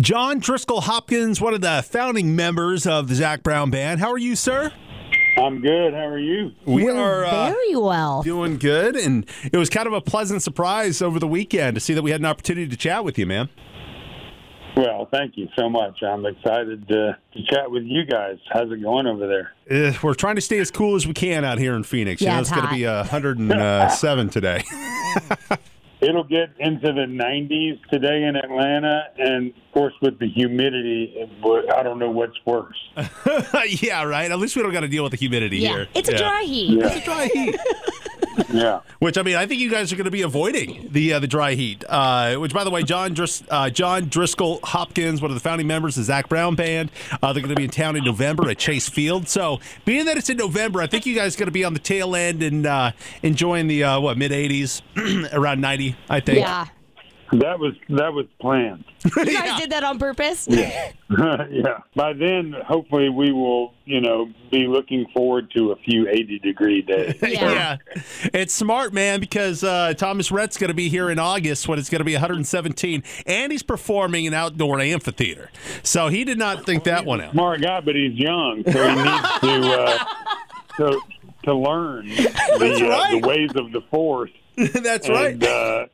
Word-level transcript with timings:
John 0.00 0.40
Driskell 0.40 0.82
Hopkins, 0.84 1.40
one 1.40 1.52
of 1.52 1.60
the 1.60 1.84
founding 1.86 2.34
members 2.34 2.86
of 2.86 3.08
the 3.08 3.14
Zac 3.14 3.42
Brown 3.42 3.70
Band. 3.70 4.00
How 4.00 4.10
are 4.10 4.18
you, 4.18 4.34
sir? 4.34 4.72
I'm 5.36 5.60
good. 5.60 5.92
How 5.92 6.06
are 6.06 6.18
you? 6.18 6.52
We 6.64 6.84
We're 6.84 6.96
are 6.96 7.24
uh, 7.24 7.50
very 7.50 7.76
well. 7.76 8.22
doing 8.22 8.56
good, 8.56 8.96
and 8.96 9.26
it 9.52 9.56
was 9.56 9.68
kind 9.68 9.86
of 9.86 9.92
a 9.92 10.00
pleasant 10.00 10.42
surprise 10.42 11.02
over 11.02 11.18
the 11.18 11.26
weekend 11.28 11.74
to 11.74 11.80
see 11.80 11.92
that 11.94 12.02
we 12.02 12.10
had 12.12 12.20
an 12.20 12.26
opportunity 12.26 12.68
to 12.68 12.76
chat 12.76 13.04
with 13.04 13.18
you, 13.18 13.26
man. 13.26 13.48
Well, 14.76 15.08
thank 15.10 15.36
you 15.36 15.48
so 15.58 15.68
much. 15.68 16.02
I'm 16.02 16.24
excited 16.24 16.86
to, 16.88 17.18
to 17.34 17.42
chat 17.50 17.70
with 17.70 17.82
you 17.84 18.04
guys. 18.06 18.38
How's 18.52 18.70
it 18.72 18.80
going 18.82 19.06
over 19.06 19.26
there? 19.26 19.88
Uh, 19.88 19.92
we're 20.02 20.14
trying 20.14 20.36
to 20.36 20.40
stay 20.40 20.58
as 20.58 20.70
cool 20.70 20.94
as 20.96 21.06
we 21.06 21.12
can 21.12 21.44
out 21.44 21.58
here 21.58 21.74
in 21.74 21.82
Phoenix. 21.82 22.22
you 22.22 22.28
Yeah, 22.28 22.34
know, 22.36 22.40
it's 22.40 22.50
it's 22.50 22.56
going 22.56 22.68
to 22.68 22.74
be 22.74 22.86
uh, 22.86 22.98
107 23.00 24.30
today. 24.30 24.62
It'll 26.00 26.24
get 26.24 26.50
into 26.58 26.92
the 26.92 27.04
90s 27.06 27.78
today 27.90 28.24
in 28.24 28.34
Atlanta, 28.36 29.08
and 29.18 29.48
of 29.48 29.72
course, 29.74 29.92
with 30.00 30.18
the 30.18 30.28
humidity, 30.28 31.14
I 31.76 31.82
don't 31.82 31.98
know 31.98 32.10
what's 32.10 32.38
worse. 32.46 32.76
yeah, 33.82 34.02
right. 34.04 34.30
At 34.30 34.38
least 34.38 34.56
we 34.56 34.62
don't 34.62 34.72
got 34.72 34.80
to 34.80 34.88
deal 34.88 35.02
with 35.02 35.12
the 35.12 35.18
humidity 35.18 35.58
Yeah, 35.58 35.68
here. 35.70 35.88
it's 35.94 36.08
a 36.08 36.12
Yeah. 36.12 36.18
dry 36.18 36.42
heat. 36.44 36.78
Yeah. 36.78 36.86
It's 36.86 36.96
a 36.96 37.04
dry 37.04 37.26
heat. 37.32 37.56
Yeah. 38.48 38.80
Which 39.00 39.18
I 39.18 39.22
mean, 39.22 39.36
I 39.36 39.46
think 39.46 39.60
you 39.60 39.70
guys 39.70 39.92
are 39.92 39.96
going 39.96 40.04
to 40.04 40.10
be 40.10 40.22
avoiding 40.22 40.88
the 40.90 41.14
uh, 41.14 41.18
the 41.18 41.26
dry 41.26 41.54
heat. 41.54 41.84
Uh, 41.88 42.36
which, 42.36 42.52
by 42.52 42.64
the 42.64 42.70
way, 42.70 42.82
John 42.82 43.14
Dris- 43.14 43.42
uh, 43.50 43.70
John 43.70 44.06
Driskell 44.06 44.60
Hopkins, 44.62 45.22
one 45.22 45.30
of 45.30 45.34
the 45.34 45.40
founding 45.40 45.66
members 45.66 45.96
of 45.96 46.02
the 46.02 46.04
Zac 46.06 46.28
Brown 46.28 46.54
Band, 46.54 46.90
uh, 47.22 47.32
they're 47.32 47.42
going 47.42 47.54
to 47.54 47.56
be 47.58 47.64
in 47.64 47.70
town 47.70 47.96
in 47.96 48.04
November 48.04 48.48
at 48.50 48.58
Chase 48.58 48.88
Field. 48.88 49.28
So, 49.28 49.60
being 49.84 50.04
that 50.06 50.16
it's 50.16 50.28
in 50.28 50.36
November, 50.36 50.80
I 50.82 50.86
think 50.86 51.06
you 51.06 51.14
guys 51.14 51.34
are 51.36 51.38
going 51.38 51.46
to 51.46 51.52
be 51.52 51.64
on 51.64 51.72
the 51.74 51.80
tail 51.80 52.14
end 52.14 52.42
and 52.42 52.66
uh, 52.66 52.92
enjoying 53.22 53.66
the 53.66 53.84
uh, 53.84 54.00
what 54.00 54.18
mid 54.18 54.32
'80s, 54.32 54.82
around 55.32 55.60
'90, 55.60 55.96
I 56.08 56.20
think. 56.20 56.38
Yeah. 56.40 56.66
That 57.32 57.60
was 57.60 57.74
that 57.90 58.12
was 58.12 58.26
planned. 58.40 58.84
You 59.16 59.24
guys 59.24 59.60
did 59.60 59.70
that 59.70 59.84
on 59.84 59.98
purpose? 59.98 60.48
yeah. 60.48 60.92
yeah. 61.50 61.78
By 61.94 62.12
then, 62.12 62.54
hopefully, 62.66 63.08
we 63.08 63.32
will, 63.32 63.74
you 63.84 64.00
know, 64.00 64.30
be 64.50 64.66
looking 64.66 65.06
forward 65.14 65.50
to 65.56 65.72
a 65.72 65.76
few 65.76 66.08
80 66.08 66.38
degree 66.40 66.82
days. 66.82 67.14
Yeah. 67.22 67.76
It's 68.32 68.54
smart, 68.54 68.92
man, 68.92 69.20
because 69.20 69.64
uh, 69.64 69.94
Thomas 69.94 70.30
Rhett's 70.30 70.56
going 70.56 70.68
to 70.68 70.74
be 70.74 70.88
here 70.88 71.10
in 71.10 71.18
August 71.18 71.68
when 71.68 71.78
it's 71.78 71.88
going 71.88 72.00
to 72.00 72.04
be 72.04 72.14
117, 72.14 73.02
and 73.26 73.52
he's 73.52 73.62
performing 73.62 74.24
in 74.24 74.34
an 74.34 74.38
outdoor 74.38 74.80
amphitheater. 74.80 75.50
So 75.82 76.08
he 76.08 76.24
did 76.24 76.38
not 76.38 76.66
think 76.66 76.84
that 76.84 77.04
one 77.04 77.20
out. 77.20 77.32
Smart 77.32 77.60
guy, 77.60 77.80
but 77.80 77.94
he's 77.94 78.14
young, 78.14 78.62
so 78.64 78.88
he 78.88 78.94
needs 78.94 79.40
to 79.40 79.80
uh, 79.80 80.04
to 80.76 81.00
to 81.44 81.54
learn 81.54 82.06
the, 82.08 82.90
uh, 82.92 83.10
the 83.10 83.26
ways 83.26 83.50
of 83.54 83.72
the 83.72 83.80
force. 83.90 84.30
That's 84.56 85.08
right. 85.08 85.34
And, 85.34 85.44
uh, 85.44 85.86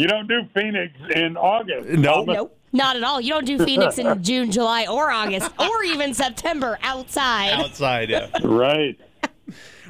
you 0.00 0.08
don't 0.08 0.26
do 0.26 0.48
Phoenix 0.54 0.94
in 1.14 1.36
August. 1.36 1.88
No. 1.90 2.24
Nope. 2.24 2.56
Not 2.72 2.96
at 2.96 3.02
all. 3.02 3.20
You 3.20 3.34
don't 3.34 3.44
do 3.44 3.58
Phoenix 3.64 3.98
in 3.98 4.22
June, 4.22 4.50
July, 4.50 4.86
or 4.86 5.10
August, 5.10 5.50
or 5.58 5.84
even 5.84 6.14
September 6.14 6.78
outside. 6.82 7.52
Outside, 7.52 8.08
yeah. 8.08 8.30
Right. 8.42 8.98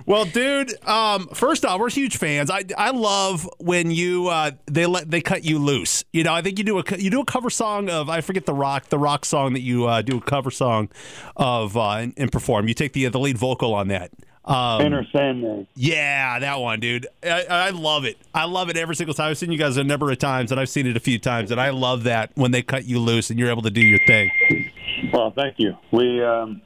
Well, 0.07 0.25
dude, 0.25 0.73
um, 0.89 1.29
first 1.29 1.65
off, 1.65 1.79
we're 1.79 1.91
huge 1.91 2.17
fans. 2.17 2.51
I, 2.51 2.65
I 2.77 2.91
love 2.91 3.49
when 3.59 3.93
you 3.93 4.27
uh, 4.27 4.53
they 4.67 4.87
let 4.87 5.09
they 5.09 5.21
cut 5.21 5.45
you 5.45 5.59
loose. 5.59 6.05
You 6.13 6.25
know, 6.25 6.35
I 6.35 6.43
think 6.43 6.59
you 6.59 6.65
do 6.65 6.79
a 6.79 6.85
you 6.99 7.11
do 7.11 7.21
a 7.21 7.25
cover 7.25 7.51
song 7.51 7.89
of 7.89 8.09
I 8.09 8.21
forget 8.21 8.47
the 8.47 8.55
rock 8.55 8.89
the 8.89 8.99
rock 8.99 9.25
song 9.25 9.53
that 9.53 9.61
you 9.61 9.87
uh, 9.87 10.03
do 10.03 10.17
a 10.17 10.21
cover 10.21 10.51
song 10.51 10.89
of 11.37 11.77
uh, 11.77 11.91
and, 11.91 12.15
and 12.17 12.33
perform. 12.33 12.67
You 12.67 12.75
take 12.75 12.93
the 12.93 13.07
the 13.07 13.21
lead 13.21 13.39
vocal 13.39 13.73
on 13.75 13.89
that. 13.89 14.11
Um, 14.51 14.81
Enter 14.83 15.07
Sandman. 15.13 15.67
Yeah, 15.77 16.41
that 16.41 16.59
one, 16.59 16.81
dude. 16.81 17.07
I, 17.23 17.45
I 17.49 17.71
love 17.71 18.05
it. 18.05 18.17
I 18.35 18.47
love 18.47 18.69
it 18.69 18.77
every 18.77 18.97
single 18.97 19.15
time. 19.15 19.31
I've 19.31 19.39
seen 19.39 19.53
you 19.53 19.59
guys 19.59 19.77
a 19.77 19.85
number 19.85 20.11
of 20.11 20.19
times, 20.19 20.51
and 20.51 20.61
I've 20.61 20.69
seen 20.69 20.87
it 20.89 20.97
a 20.97 21.01
few 21.01 21.19
times, 21.21 21.53
and 21.53 21.61
I 21.61 21.71
love 21.71 22.03
that 22.05 22.33
when 22.35 22.51
they 22.51 22.61
cut 22.63 22.85
you 22.85 22.99
loose 22.99 23.31
and 23.31 23.39
you're 23.39 23.51
able 23.51 23.63
to 23.63 23.71
do 23.71 23.81
your 23.81 24.01
thing. 24.07 24.31
Well, 25.13 25.31
thank 25.31 25.55
you. 25.59 25.75
We 25.93 26.23
um, 26.25 26.63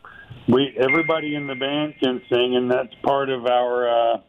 we 0.48 0.74
everybody 0.78 1.34
in 1.34 1.46
the 1.46 1.54
band 1.54 1.94
can 2.02 2.22
sing, 2.30 2.56
and 2.56 2.70
that's 2.70 2.94
part 3.02 3.28
of 3.28 3.46
our 3.46 3.88
uh, 3.88 4.20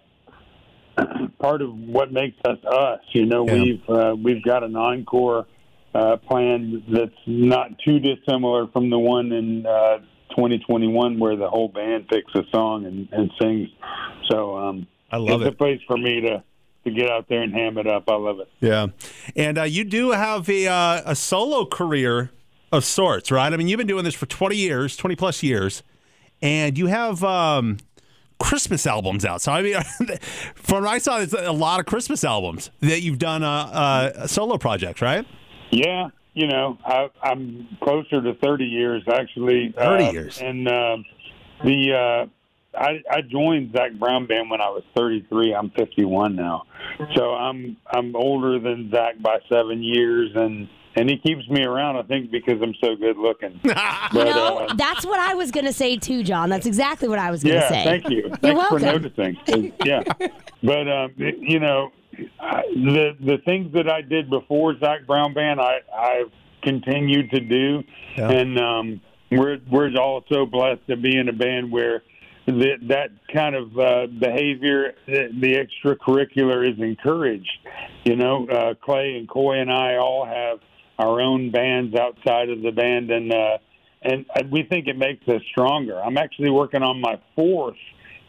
part 1.39 1.61
of 1.61 1.73
what 1.77 2.11
makes 2.11 2.37
us 2.45 2.57
us. 2.65 2.99
You 3.13 3.25
know, 3.25 3.47
Yeah. 3.47 3.53
we've 3.61 3.89
uh, 3.89 4.15
we've 4.21 4.43
got 4.43 4.63
an 4.63 4.75
encore 4.75 5.47
uh, 5.93 6.17
plan 6.17 6.83
that's 6.89 7.11
not 7.25 7.79
too 7.79 7.99
dissimilar 7.99 8.67
from 8.67 8.89
the 8.89 8.99
one 8.99 9.31
in 9.31 9.65
uh, 9.65 9.99
2021, 10.31 11.19
where 11.19 11.35
the 11.35 11.49
whole 11.49 11.67
band 11.67 12.07
picks 12.07 12.33
a 12.35 12.43
song 12.51 12.85
and, 12.85 13.07
and 13.11 13.31
sings. 13.39 13.69
So 14.29 14.57
um, 14.57 14.87
I 15.11 15.17
love 15.17 15.41
it's 15.41 15.47
it. 15.47 15.53
a 15.53 15.57
place 15.57 15.81
for 15.87 15.97
me 15.97 16.21
to 16.21 16.43
to 16.85 16.91
get 16.91 17.09
out 17.09 17.27
there 17.27 17.41
and 17.41 17.51
ham 17.51 17.79
it 17.79 17.87
up. 17.87 18.03
I 18.07 18.15
love 18.15 18.39
it. 18.39 18.47
Yeah, 18.59 18.87
and 19.35 19.57
uh, 19.57 19.63
you 19.63 19.83
do 19.83 20.11
have 20.11 20.47
a 20.49 20.67
uh, 20.67 21.01
a 21.05 21.15
solo 21.15 21.65
career 21.65 22.31
of 22.71 22.85
sorts, 22.85 23.31
right? 23.31 23.51
I 23.51 23.57
mean, 23.57 23.67
you've 23.67 23.77
been 23.77 23.87
doing 23.87 24.03
this 24.03 24.15
for 24.15 24.25
20 24.25 24.55
years, 24.55 24.97
20 24.97 25.15
plus 25.15 25.41
years, 25.41 25.83
and 26.41 26.77
you 26.77 26.87
have 26.87 27.23
um, 27.23 27.77
Christmas 28.39 28.85
albums 28.85 29.25
out. 29.25 29.41
So 29.41 29.51
I 29.51 29.61
mean, 29.61 29.75
from 30.55 30.83
what 30.83 30.93
I 30.93 30.97
saw, 30.97 31.19
it's 31.19 31.33
a 31.33 31.51
lot 31.51 31.79
of 31.79 31.85
Christmas 31.85 32.23
albums 32.23 32.69
that 32.81 33.01
you've 33.01 33.19
done 33.19 33.43
uh, 33.43 33.49
uh, 33.49 34.27
solo 34.27 34.57
projects, 34.57 35.01
right? 35.01 35.25
Yeah, 35.71 36.09
you 36.35 36.45
know, 36.47 36.77
I, 36.85 37.09
I'm 37.23 37.67
closer 37.81 38.21
to 38.21 38.33
30 38.35 38.65
years 38.65 39.01
actually. 39.11 39.73
30 39.77 40.03
Uh, 40.05 40.11
years. 40.11 40.39
And 40.41 40.67
uh, 40.67 40.97
the 41.63 41.93
uh, 42.75 42.77
I, 42.77 43.01
I 43.09 43.21
joined 43.21 43.71
Zac 43.71 43.93
Brown 43.93 44.27
Band 44.27 44.49
when 44.51 44.59
I 44.61 44.69
was 44.69 44.83
33. 44.97 45.53
I'm 45.55 45.71
51 45.71 46.35
now, 46.35 46.63
so 47.15 47.31
I'm 47.33 47.77
I'm 47.87 48.15
older 48.15 48.59
than 48.59 48.91
Zac 48.91 49.21
by 49.21 49.39
seven 49.49 49.81
years, 49.81 50.31
and 50.35 50.67
and 50.97 51.09
he 51.09 51.17
keeps 51.17 51.47
me 51.49 51.63
around. 51.63 51.95
I 51.97 52.03
think 52.03 52.31
because 52.31 52.61
I'm 52.61 52.73
so 52.83 52.95
good 52.97 53.17
looking. 53.17 53.59
You 54.13 54.23
know, 54.23 54.59
uh, 54.69 54.73
that's 54.75 55.05
what 55.05 55.19
I 55.19 55.33
was 55.35 55.51
going 55.51 55.65
to 55.65 55.73
say 55.73 55.97
too, 55.97 56.23
John. 56.23 56.49
That's 56.49 56.65
exactly 56.65 57.07
what 57.09 57.19
I 57.19 57.31
was 57.31 57.43
going 57.43 57.55
to 57.55 57.61
yeah, 57.61 57.69
say. 57.69 57.83
thank 57.83 58.09
you. 58.09 58.29
Thanks 58.41 58.47
for 58.47 58.53
welcome. 58.55 58.81
noticing. 58.81 59.35
'Cause, 59.45 59.71
Yeah, 59.85 60.03
but 60.63 60.87
um, 60.87 61.13
you 61.17 61.59
know, 61.59 61.91
I, 62.39 62.61
the 62.73 63.15
the 63.19 63.37
things 63.45 63.73
that 63.73 63.89
I 63.89 64.01
did 64.01 64.29
before 64.29 64.77
Zac 64.79 65.05
Brown 65.05 65.33
Band, 65.33 65.59
I 65.59 65.79
I've 65.95 66.31
continued 66.63 67.29
to 67.31 67.39
do, 67.39 67.83
Yeah. 68.17 68.31
and 68.31 68.59
um, 68.59 69.01
we're 69.31 69.59
we're 69.71 69.95
all 69.97 70.23
so 70.31 70.45
blessed 70.45 70.87
to 70.89 70.97
be 70.97 71.17
in 71.17 71.29
a 71.29 71.33
band 71.33 71.71
where 71.71 72.03
that 72.47 72.77
that 72.89 73.09
kind 73.33 73.55
of 73.55 73.77
uh, 73.77 74.07
behavior, 74.07 74.93
the, 75.07 75.29
the 75.39 75.55
extracurricular, 75.55 76.71
is 76.71 76.79
encouraged. 76.79 77.57
You 78.03 78.15
know, 78.15 78.47
uh, 78.47 78.73
Clay 78.75 79.15
and 79.17 79.27
Coy 79.27 79.59
and 79.59 79.71
I 79.71 79.97
all 79.97 80.25
have 80.25 80.59
our 80.99 81.19
own 81.21 81.51
bands 81.51 81.95
outside 81.95 82.49
of 82.49 82.61
the 82.61 82.71
band, 82.71 83.11
and 83.11 83.33
uh, 83.33 83.57
and 84.03 84.25
we 84.51 84.63
think 84.63 84.87
it 84.87 84.97
makes 84.97 85.27
us 85.27 85.41
stronger. 85.51 85.99
I'm 85.99 86.17
actually 86.17 86.51
working 86.51 86.83
on 86.83 87.01
my 87.01 87.19
fourth 87.35 87.77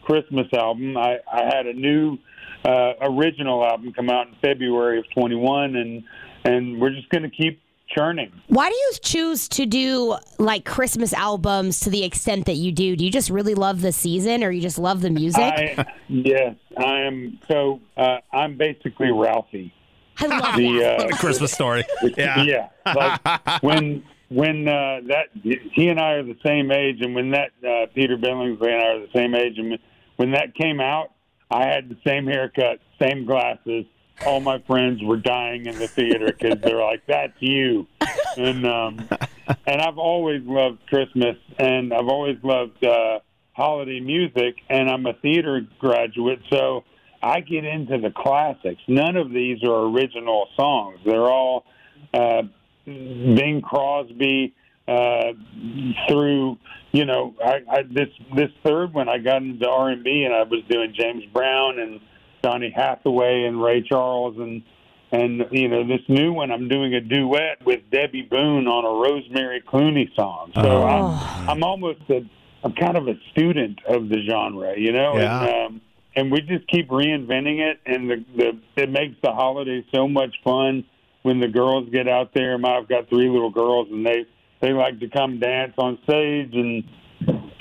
Christmas 0.03 0.47
album. 0.55 0.97
I, 0.97 1.19
I 1.31 1.45
had 1.45 1.67
a 1.67 1.73
new 1.75 2.17
uh, 2.65 2.93
original 3.01 3.65
album 3.65 3.93
come 3.93 4.11
out 4.11 4.29
in 4.29 4.35
February 4.41 4.99
of 4.99 5.05
21, 5.15 5.77
and 5.77 6.05
and 6.45 6.81
we're 6.81 6.91
just 6.91 7.09
going 7.11 7.23
to 7.23 7.31
keep 7.31 7.61
churning. 7.89 8.33
Why 8.49 8.69
do 8.69 8.75
you 8.75 8.93
choose 9.03 9.49
to 9.51 9.67
do 9.67 10.17
like 10.39 10.65
Christmas 10.65 11.13
albums 11.13 11.81
to 11.81 11.91
the 11.91 12.05
extent 12.05 12.47
that 12.47 12.55
you 12.55 12.73
do? 12.73 12.97
Do 12.97 13.05
you 13.05 13.11
just 13.11 13.31
really 13.31 13.55
love 13.55 13.81
the 13.81 13.93
season 13.93 14.43
or 14.45 14.51
you 14.51 14.61
just 14.61 14.79
love 14.79 15.01
the 15.01 15.11
music? 15.11 15.43
I, 15.43 15.87
yes, 16.09 16.57
I 16.77 17.01
am. 17.03 17.39
So 17.49 17.81
uh, 17.97 18.19
I'm 18.33 18.57
basically 18.57 19.11
Ralphie. 19.13 19.73
I 20.19 20.27
love 20.27 20.57
The 20.57 20.85
uh, 20.85 21.17
Christmas 21.19 21.53
story. 21.53 21.85
Yeah. 22.17 22.43
yeah. 22.43 22.69
Like 22.95 23.63
when 23.63 24.05
when 24.29 24.67
uh, 24.67 25.01
that 25.09 25.27
he 25.43 25.89
and 25.89 26.01
I 26.01 26.13
are 26.13 26.23
the 26.23 26.39
same 26.45 26.71
age, 26.71 27.01
and 27.01 27.15
when 27.15 27.31
that 27.31 27.51
uh, 27.67 27.87
Peter 27.95 28.17
Billingsley 28.17 28.69
and 28.69 28.83
I 28.83 28.87
are 28.87 29.01
the 29.01 29.13
same 29.15 29.35
age, 29.35 29.59
and 29.59 29.79
when 30.17 30.33
that 30.33 30.55
came 30.55 30.81
out, 30.81 31.13
I 31.51 31.67
had 31.67 31.89
the 31.89 31.97
same 32.07 32.27
haircut, 32.27 32.81
same 33.01 33.25
glasses. 33.25 33.85
All 34.27 34.41
my 34.41 34.59
friends 34.67 35.03
were 35.03 35.19
dying 35.19 35.67
in 35.67 35.79
the 35.79 35.89
theater 35.89 36.27
because 36.27 36.61
they're 36.61 36.83
like, 36.83 37.03
"That's 37.07 37.35
you," 37.41 37.87
and 38.37 38.67
um, 38.67 39.09
and 39.67 39.81
I've 39.81 39.99
always 39.99 40.43
loved 40.45 40.87
Christmas, 40.87 41.37
and 41.59 41.93
I've 41.93 42.09
always 42.09 42.39
loved 42.43 42.83
uh, 42.85 43.21
holiday 43.53 44.01
music, 44.01 44.57
and 44.69 44.89
I'm 44.89 45.07
a 45.07 45.13
theater 45.15 45.67
graduate, 45.79 46.41
so 46.51 46.85
I 47.23 47.41
get 47.41 47.65
into 47.65 47.99
the 47.99 48.11
classics. 48.11 48.81
None 48.89 49.17
of 49.17 49.31
these 49.31 49.63
are 49.63 49.87
original 49.87 50.49
songs; 50.57 50.99
they're 51.05 51.31
all 51.31 51.65
uh, 52.15 52.43
Bing 52.87 53.61
Crosby 53.63 54.55
uh, 54.89 55.33
through. 56.09 56.59
You 56.93 57.05
know, 57.05 57.35
I, 57.45 57.61
I 57.71 57.83
this 57.83 58.09
this 58.35 58.51
third 58.65 58.95
one 58.95 59.09
I 59.09 59.19
got 59.19 59.43
into 59.43 59.69
R 59.69 59.91
and 59.91 60.03
B, 60.03 60.25
and 60.25 60.35
I 60.35 60.45
was 60.45 60.63
doing 60.71 60.95
James 60.95 61.25
Brown 61.33 61.79
and 61.79 62.01
Donny 62.43 62.73
Hathaway 62.75 63.45
and 63.45 63.63
Ray 63.63 63.83
Charles 63.83 64.37
and 64.39 64.63
and 65.13 65.47
you 65.51 65.69
know 65.69 65.87
this 65.87 66.01
new 66.09 66.33
one 66.33 66.51
I'm 66.51 66.69
doing 66.69 66.95
a 66.95 67.01
duet 67.01 67.65
with 67.65 67.81
Debbie 67.91 68.23
Boone 68.23 68.67
on 68.67 68.85
a 68.85 68.89
Rosemary 68.89 69.63
Clooney 69.63 70.15
song. 70.15 70.53
So 70.55 70.63
Oh. 70.63 70.85
I'm 70.85 71.51
I'm 71.51 71.63
almost 71.65 72.01
a 72.09 72.25
I'm 72.65 72.73
kind 72.73 72.97
of 72.97 73.07
a 73.09 73.15
student 73.31 73.81
of 73.87 74.09
the 74.09 74.23
genre, 74.29 74.75
you 74.77 74.93
know. 74.93 75.17
Yeah. 75.17 75.45
And, 75.45 75.67
um, 75.67 75.81
and 76.17 76.33
we 76.33 76.41
just 76.41 76.67
keep 76.69 76.89
reinventing 76.89 77.61
it, 77.61 77.79
and 77.85 78.11
the, 78.11 78.25
the 78.37 78.83
it 78.83 78.91
makes 78.91 79.17
the 79.23 79.33
holidays 79.33 79.85
so 79.95 80.09
much 80.09 80.35
fun 80.43 80.85
when 81.23 81.41
the 81.41 81.49
girls 81.49 81.89
get 81.91 82.09
out 82.09 82.33
there. 82.35 82.55
I've 82.55 82.89
got 82.89 83.09
three 83.09 83.29
little 83.29 83.51
girls, 83.51 83.89
and 83.91 84.05
they 84.05 84.25
they 84.61 84.73
like 84.73 85.01
to 85.01 85.09
come 85.09 85.39
dance 85.39 85.75
on 85.79 85.99
stage, 86.05 86.55
and 86.55 86.85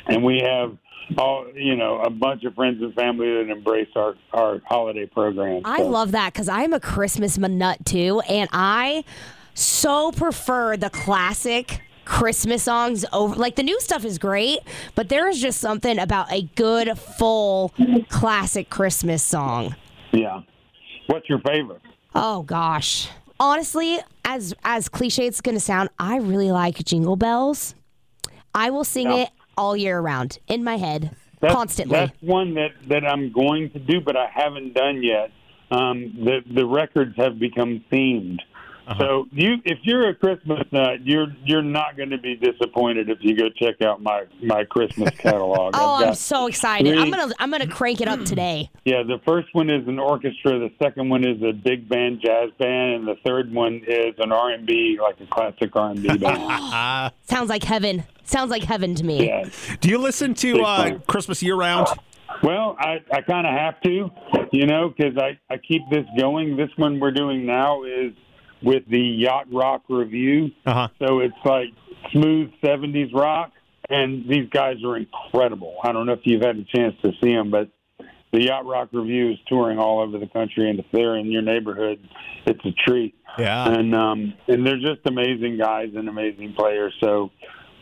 and 0.08 0.24
we 0.24 0.40
have 0.40 0.78
all 1.18 1.46
you 1.56 1.76
know 1.76 2.00
a 2.02 2.10
bunch 2.10 2.44
of 2.44 2.56
friends 2.56 2.82
and 2.82 2.94
family 2.94 3.28
that 3.28 3.50
embrace 3.50 3.90
our 3.96 4.16
our 4.34 4.62
holiday 4.68 5.06
program. 5.06 5.62
I 5.66 5.82
love 5.82 6.12
that 6.12 6.34
because 6.34 6.50
I'm 6.50 6.74
a 6.74 6.80
Christmas 6.80 7.38
nut 7.38 7.86
too, 7.86 8.22
and 8.22 8.50
I 8.52 9.04
so 9.54 10.12
prefer 10.12 10.78
the 10.78 10.90
classic 10.90 11.82
Christmas 12.06 12.64
songs 12.64 13.06
over. 13.12 13.36
Like 13.36 13.56
the 13.56 13.64
new 13.64 13.80
stuff 13.82 14.06
is 14.06 14.18
great, 14.18 14.60
but 14.94 15.10
there 15.10 15.28
is 15.28 15.42
just 15.42 15.60
something 15.60 16.00
about 16.00 16.32
a 16.32 16.44
good 16.56 16.98
full 16.98 17.74
classic 18.10 18.70
Christmas 18.70 19.24
song. 19.24 19.76
Yeah. 20.12 20.42
What's 21.08 21.28
your 21.30 21.40
favorite? 21.40 21.82
Oh 22.14 22.44
gosh. 22.44 23.10
Honestly, 23.40 24.00
as 24.24 24.54
as 24.64 24.88
cliche 24.90 25.28
it's 25.28 25.42
going 25.42 25.56
to 25.56 25.62
sound, 25.62 25.90
I 26.00 26.18
really 26.18 26.52
like 26.52 26.84
Jingle 26.86 27.16
Bells. 27.16 27.76
I 28.54 28.70
will 28.70 28.86
sing 28.86 29.08
Yeah. 29.12 29.24
it 29.24 29.30
all 29.58 29.76
year 29.76 30.00
round 30.00 30.40
in 30.48 30.64
my 30.64 30.78
head 30.78 31.16
That's, 31.42 31.54
constantly. 31.54 31.98
That's 31.98 32.22
one 32.22 32.54
that, 32.56 32.72
that 32.88 33.06
I'm 33.06 33.32
going 33.32 33.70
to 33.72 33.80
do, 33.80 34.00
but 34.02 34.16
I 34.16 34.28
haven't 34.34 34.74
done 34.74 35.04
yet. 35.04 35.32
Um, 35.72 36.14
the 36.24 36.42
the 36.50 36.66
records 36.66 37.16
have 37.18 37.40
become 37.40 37.84
themed. 37.92 38.40
Uh-huh. 38.88 39.00
So 39.00 39.28
you, 39.32 39.56
if 39.66 39.80
you're 39.84 40.10
a 40.10 40.16
Christmas 40.16 40.62
nut, 40.72 41.04
you're 41.04 41.28
you're 41.44 41.64
not 41.64 41.98
going 41.98 42.12
to 42.12 42.18
be 42.18 42.36
disappointed 42.36 43.10
if 43.10 43.18
you 43.22 43.36
go 43.36 43.50
check 43.50 43.82
out 43.82 44.02
my 44.02 44.26
my 44.44 44.64
Christmas 44.64 45.10
catalog. 45.18 45.74
Oh, 45.76 45.96
I've 45.96 46.08
I'm 46.10 46.16
so 46.16 46.46
excited! 46.48 46.98
I'm 46.98 47.10
gonna 47.10 47.34
I'm 47.40 47.50
gonna 47.50 47.68
crank 47.68 48.02
it 48.02 48.08
up 48.08 48.24
today. 48.26 48.70
Yeah, 48.84 49.04
the 49.04 49.20
first 49.26 49.48
one 49.54 49.70
is 49.70 49.88
an 49.88 49.98
orchestra. 49.98 50.60
The 50.60 50.72
second 50.82 51.10
one 51.10 51.26
is 51.26 51.42
a 51.42 51.52
big 51.52 51.90
band, 51.90 52.22
jazz 52.24 52.52
band, 52.60 52.94
and 52.94 53.08
the 53.08 53.16
third 53.26 53.52
one 53.52 53.82
is 53.88 54.14
an 54.20 54.32
R 54.32 54.52
and 54.52 54.68
B, 54.68 55.00
like 55.02 55.20
a 55.20 55.26
classic 55.26 55.76
R 55.76 55.92
and 55.92 56.04
B 56.04 56.18
band. 56.18 57.12
Sounds 57.24 57.50
like 57.50 57.64
heaven. 57.64 58.04
Sounds 58.24 58.52
like 58.52 58.64
heaven 58.64 58.96
to 58.96 59.04
me. 59.04 59.28
yeah. 59.28 59.50
do 59.82 59.90
you 59.90 59.98
listen 59.98 60.34
to 60.36 60.62
uh. 60.62 61.00
Christmas 61.08 61.42
year 61.42 61.56
round? 61.56 61.88
Well, 62.44 62.76
I, 62.80 62.98
I 63.12 63.22
kind 63.22 63.48
of 63.48 63.54
have 63.54 63.80
to, 63.82 64.12
you 64.52 64.66
know, 64.66 64.90
because 64.96 65.18
I, 65.18 65.40
I 65.52 65.58
keep 65.58 65.82
this 65.90 66.06
going. 66.20 66.58
This 66.58 66.70
one 66.76 67.00
we're 67.00 67.12
doing 67.12 67.46
now 67.46 67.84
is 67.84 68.14
with 68.64 68.84
the 68.90 69.00
Yacht 69.00 69.48
Rock 69.52 69.84
Review. 69.90 70.52
Uh-huh. 70.66 70.88
So 71.00 71.20
it's 71.20 71.36
like 71.44 71.70
smooth 72.12 72.52
70s 72.64 73.14
rock, 73.14 73.52
and 73.90 74.28
these 74.30 74.50
guys 74.50 74.78
are 74.84 74.98
incredible. 74.98 75.76
I 75.84 75.92
don't 75.92 76.06
know 76.06 76.14
if 76.14 76.22
you've 76.24 76.42
had 76.42 76.58
a 76.58 76.64
chance 76.64 76.96
to 77.04 77.12
see 77.22 77.34
them, 77.34 77.52
but 77.52 77.70
the 78.32 78.44
Yacht 78.44 78.66
Rock 78.66 78.90
Review 78.92 79.32
is 79.32 79.38
touring 79.48 79.78
all 79.80 80.02
over 80.02 80.18
the 80.18 80.28
country, 80.28 80.70
and 80.70 80.80
if 80.80 80.86
they're 80.92 81.16
in 81.16 81.32
your 81.32 81.42
neighborhood, 81.42 82.00
it's 82.46 82.64
a 82.66 82.72
treat. 82.86 83.16
Yeah. 83.38 83.70
And 83.70 83.94
um, 83.94 84.34
and 84.48 84.66
they're 84.66 84.80
just 84.80 85.06
amazing 85.06 85.58
guys 85.58 85.90
and 85.96 86.08
amazing 86.08 86.54
players. 86.58 86.94
So 87.02 87.32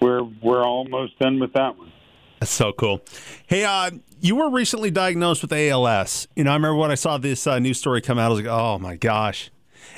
we're 0.02 0.24
we're 0.42 0.64
almost 0.64 1.18
done 1.20 1.40
with 1.40 1.54
that 1.54 1.78
one. 1.78 1.92
That's 2.40 2.52
so 2.52 2.74
cool. 2.74 3.02
Hey, 3.48 3.64
uh, 3.64 3.92
you 4.20 4.36
were 4.36 4.50
recently 4.50 4.92
diagnosed 4.92 5.42
with 5.42 5.54
ALS. 5.54 6.28
You 6.36 6.44
know, 6.44 6.52
I 6.52 6.56
remember 6.56 6.76
when 6.76 6.92
I 6.92 6.96
saw 6.96 7.18
this 7.18 7.48
uh, 7.48 7.60
news 7.60 7.80
story 7.80 8.02
come 8.02 8.20
out, 8.20 8.26
I 8.26 8.30
was 8.30 8.40
like, 8.42 8.50
oh 8.50 8.80
my 8.80 8.96
gosh. 8.96 9.50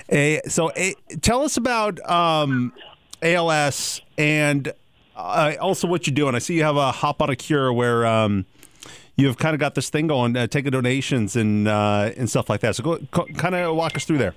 A, 0.09 0.41
so, 0.47 0.71
a, 0.75 0.93
tell 1.21 1.41
us 1.41 1.57
about 1.57 1.99
um, 2.09 2.73
ALS 3.21 4.01
and 4.17 4.71
uh, 5.15 5.53
also 5.59 5.87
what 5.87 6.07
you're 6.07 6.13
doing. 6.15 6.35
I 6.35 6.39
see 6.39 6.55
you 6.55 6.63
have 6.63 6.77
a 6.77 6.91
Hop 6.91 7.21
on 7.21 7.29
a 7.29 7.35
Cure 7.35 7.71
where 7.73 8.05
um, 8.05 8.45
you've 9.15 9.37
kind 9.37 9.53
of 9.53 9.59
got 9.59 9.75
this 9.75 9.89
thing 9.89 10.07
going, 10.07 10.35
uh, 10.35 10.47
taking 10.47 10.71
donations 10.71 11.35
and 11.35 11.67
uh, 11.67 12.11
and 12.17 12.29
stuff 12.29 12.49
like 12.49 12.61
that. 12.61 12.75
So, 12.75 12.83
go, 12.83 12.99
co- 13.11 13.27
kind 13.37 13.55
of 13.55 13.75
walk 13.75 13.95
us 13.95 14.05
through 14.05 14.19
there. 14.19 14.35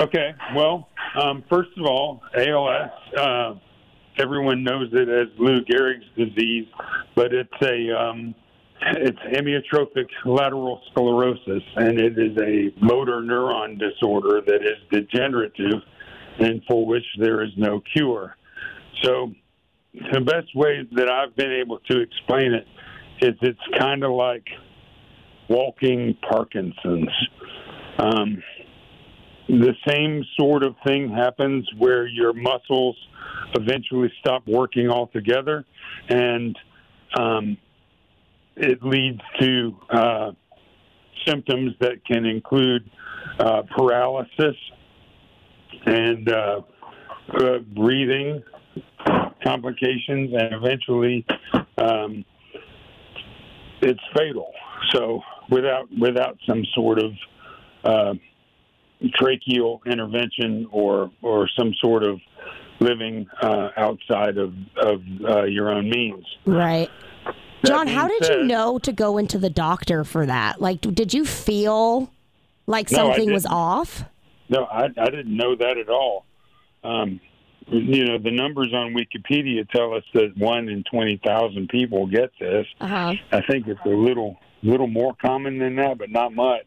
Okay. 0.00 0.34
Well, 0.54 0.88
um, 1.20 1.44
first 1.48 1.70
of 1.78 1.86
all, 1.86 2.22
ALS. 2.36 2.90
Uh, 3.16 3.54
everyone 4.18 4.62
knows 4.62 4.88
it 4.92 5.08
as 5.08 5.28
Lou 5.38 5.60
Gehrig's 5.64 6.06
disease, 6.16 6.66
but 7.14 7.32
it's 7.32 7.50
a 7.62 7.90
um, 7.90 8.34
it's 8.80 9.18
amyotrophic 9.18 10.08
lateral 10.24 10.80
sclerosis, 10.90 11.62
and 11.76 11.98
it 11.98 12.18
is 12.18 12.36
a 12.38 12.84
motor 12.84 13.20
neuron 13.20 13.78
disorder 13.78 14.40
that 14.46 14.62
is 14.62 14.78
degenerative, 14.90 15.82
and 16.38 16.62
for 16.68 16.86
which 16.86 17.04
there 17.18 17.42
is 17.42 17.50
no 17.56 17.80
cure. 17.94 18.36
So, 19.02 19.32
the 20.12 20.20
best 20.20 20.54
way 20.54 20.86
that 20.92 21.10
I've 21.10 21.34
been 21.36 21.52
able 21.52 21.78
to 21.90 22.00
explain 22.00 22.52
it 22.52 22.66
is 23.22 23.34
it's 23.40 23.78
kind 23.78 24.04
of 24.04 24.12
like 24.12 24.46
walking 25.48 26.16
Parkinson's. 26.28 27.10
Um, 27.98 28.42
the 29.48 29.72
same 29.88 30.24
sort 30.38 30.64
of 30.64 30.74
thing 30.86 31.08
happens 31.08 31.66
where 31.78 32.06
your 32.06 32.32
muscles 32.32 32.96
eventually 33.54 34.12
stop 34.20 34.42
working 34.46 34.90
altogether, 34.90 35.64
and 36.08 36.58
um, 37.18 37.56
it 38.56 38.82
leads 38.82 39.20
to 39.40 39.76
uh, 39.90 40.32
symptoms 41.26 41.72
that 41.80 42.04
can 42.04 42.24
include 42.24 42.88
uh, 43.38 43.62
paralysis 43.76 44.56
and 45.84 46.28
uh, 46.28 46.60
uh, 47.34 47.58
breathing 47.74 48.42
complications, 49.44 50.32
and 50.32 50.54
eventually 50.54 51.24
um, 51.78 52.24
it's 53.82 54.00
fatal. 54.16 54.52
So 54.92 55.20
without 55.50 55.88
without 55.98 56.38
some 56.46 56.64
sort 56.74 56.98
of 56.98 57.12
uh, 57.84 58.14
tracheal 59.20 59.80
intervention 59.84 60.66
or 60.70 61.10
or 61.22 61.48
some 61.58 61.74
sort 61.80 62.04
of 62.04 62.20
living 62.80 63.26
uh, 63.42 63.68
outside 63.76 64.38
of 64.38 64.54
of 64.76 65.02
your 65.48 65.70
own 65.70 65.90
means. 65.90 66.24
Right. 66.46 66.90
John, 67.66 67.86
how 67.86 68.08
did 68.08 68.28
you 68.28 68.44
know 68.44 68.78
to 68.80 68.92
go 68.92 69.18
into 69.18 69.38
the 69.38 69.50
doctor 69.50 70.04
for 70.04 70.26
that? 70.26 70.60
Like, 70.60 70.80
did 70.80 71.12
you 71.12 71.24
feel 71.24 72.10
like 72.66 72.90
No, 72.90 72.96
something 72.98 73.32
was 73.32 73.46
off? 73.46 74.04
No, 74.48 74.64
I, 74.64 74.84
I 74.84 75.04
didn't 75.06 75.36
know 75.36 75.56
that 75.56 75.76
at 75.78 75.88
all. 75.88 76.24
Um, 76.84 77.20
you 77.68 78.04
know, 78.04 78.18
the 78.18 78.30
numbers 78.30 78.72
on 78.72 78.94
Wikipedia 78.94 79.68
tell 79.70 79.94
us 79.94 80.04
that 80.14 80.36
one 80.36 80.68
in 80.68 80.84
twenty 80.84 81.20
thousand 81.24 81.68
people 81.68 82.06
get 82.06 82.30
this. 82.38 82.66
Uh 82.80 82.86
huh. 82.86 83.14
I 83.32 83.40
think 83.50 83.66
it's 83.66 83.80
a 83.84 83.88
little 83.88 84.36
little 84.62 84.86
more 84.86 85.14
common 85.20 85.58
than 85.58 85.76
that, 85.76 85.98
but 85.98 86.10
not 86.10 86.32
much. 86.32 86.66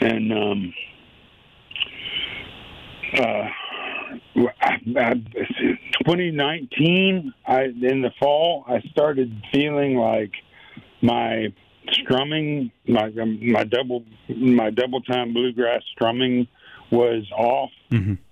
And 0.00 0.32
um, 0.32 0.74
uh, 3.18 3.48
2019, 6.04 7.32
I 7.46 7.62
in 7.64 8.02
the 8.02 8.10
fall, 8.18 8.64
I 8.68 8.80
started 8.90 9.32
feeling 9.52 9.96
like 9.96 10.32
my 11.02 11.52
strumming, 11.92 12.70
my 12.86 13.10
my 13.10 13.64
double 13.64 14.04
my 14.28 14.70
double 14.70 15.00
time 15.02 15.32
bluegrass 15.32 15.82
strumming 15.92 16.46
was 16.90 17.30
off. 17.36 17.70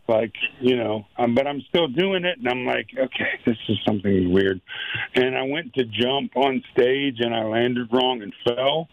Like 0.07 0.35
you 0.61 0.76
know, 0.76 1.07
um, 1.16 1.35
but 1.35 1.47
I'm 1.47 1.62
still 1.69 1.88
doing 1.88 2.25
it, 2.25 2.38
and 2.38 2.49
I'm 2.49 2.66
like, 2.66 2.88
okay, 2.99 3.40
this 3.47 3.57
is 3.69 3.78
something 3.87 4.33
weird. 4.33 4.61
And 5.14 5.37
I 5.37 5.43
went 5.43 5.73
to 5.75 5.85
jump 5.85 6.37
on 6.37 6.62
stage, 6.73 7.16
and 7.21 7.35
I 7.35 7.45
landed 7.45 7.88
wrong 7.93 8.23
and 8.23 8.33
fell. 8.45 8.88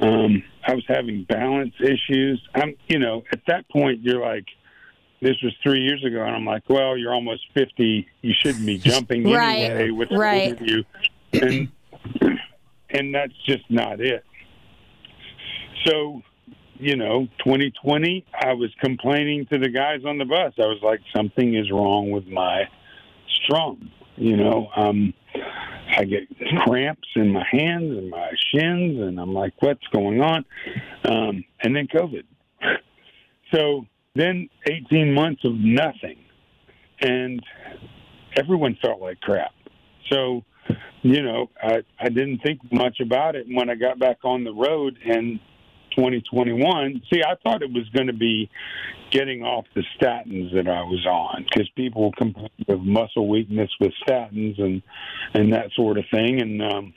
Um, 0.00 0.42
I 0.66 0.74
was 0.74 0.84
having 0.88 1.24
balance 1.24 1.74
issues. 1.80 2.42
I'm, 2.54 2.74
you 2.88 2.98
know, 2.98 3.22
at 3.32 3.40
that 3.46 3.68
point, 3.70 4.00
you're 4.02 4.20
like, 4.20 4.46
this 5.24 5.40
was 5.42 5.54
three 5.62 5.80
years 5.80 6.04
ago, 6.04 6.22
and 6.22 6.36
I'm 6.36 6.44
like, 6.44 6.68
well, 6.68 6.98
you're 6.98 7.14
almost 7.14 7.46
50. 7.54 8.06
You 8.20 8.34
shouldn't 8.42 8.66
be 8.66 8.76
jumping 8.76 9.24
Right, 9.32 9.62
anyway. 9.62 9.90
What's 9.90 10.12
right. 10.12 10.60
you? 10.60 10.84
And 11.32 11.72
and 12.90 13.14
that's 13.14 13.32
just 13.46 13.64
not 13.70 14.00
it. 14.02 14.22
So, 15.86 16.22
you 16.74 16.96
know, 16.96 17.26
2020, 17.38 18.24
I 18.38 18.52
was 18.52 18.70
complaining 18.80 19.46
to 19.46 19.58
the 19.58 19.70
guys 19.70 20.04
on 20.04 20.18
the 20.18 20.26
bus. 20.26 20.52
I 20.58 20.66
was 20.66 20.80
like, 20.82 21.00
something 21.16 21.54
is 21.54 21.70
wrong 21.70 22.10
with 22.10 22.26
my 22.26 22.68
strum. 23.42 23.90
You 24.16 24.36
know, 24.36 24.68
um, 24.76 25.14
I 25.88 26.04
get 26.04 26.28
cramps 26.64 27.08
in 27.16 27.32
my 27.32 27.46
hands 27.50 27.96
and 27.96 28.10
my 28.10 28.30
shins, 28.52 29.00
and 29.00 29.18
I'm 29.18 29.32
like, 29.32 29.54
what's 29.60 29.86
going 29.88 30.20
on? 30.20 30.44
Um, 31.04 31.44
and 31.62 31.74
then 31.74 31.88
COVID. 31.88 32.24
So 33.52 33.86
then 34.14 34.48
18 34.66 35.12
months 35.12 35.44
of 35.44 35.54
nothing, 35.54 36.18
and 37.00 37.42
everyone 38.36 38.76
felt 38.80 39.00
like 39.00 39.20
crap. 39.20 39.52
So, 40.10 40.42
you 41.02 41.22
know, 41.22 41.50
I, 41.62 41.82
I 41.98 42.08
didn't 42.08 42.38
think 42.38 42.60
much 42.72 43.00
about 43.00 43.34
it. 43.34 43.46
And 43.46 43.56
when 43.56 43.70
I 43.70 43.74
got 43.74 43.98
back 43.98 44.18
on 44.24 44.44
the 44.44 44.52
road 44.52 44.96
in 45.04 45.40
2021, 45.96 47.02
see, 47.12 47.22
I 47.22 47.34
thought 47.42 47.62
it 47.62 47.72
was 47.72 47.88
going 47.94 48.06
to 48.06 48.12
be 48.12 48.48
getting 49.10 49.42
off 49.42 49.64
the 49.74 49.82
statins 50.00 50.52
that 50.54 50.68
I 50.68 50.82
was 50.82 51.06
on 51.06 51.44
because 51.44 51.68
people 51.76 52.12
complain 52.16 52.50
of 52.68 52.80
muscle 52.80 53.28
weakness 53.28 53.70
with 53.80 53.92
statins 54.06 54.60
and 54.60 54.82
and 55.34 55.52
that 55.52 55.70
sort 55.76 55.98
of 55.98 56.04
thing. 56.10 56.40
And 56.40 56.62
um, 56.62 56.94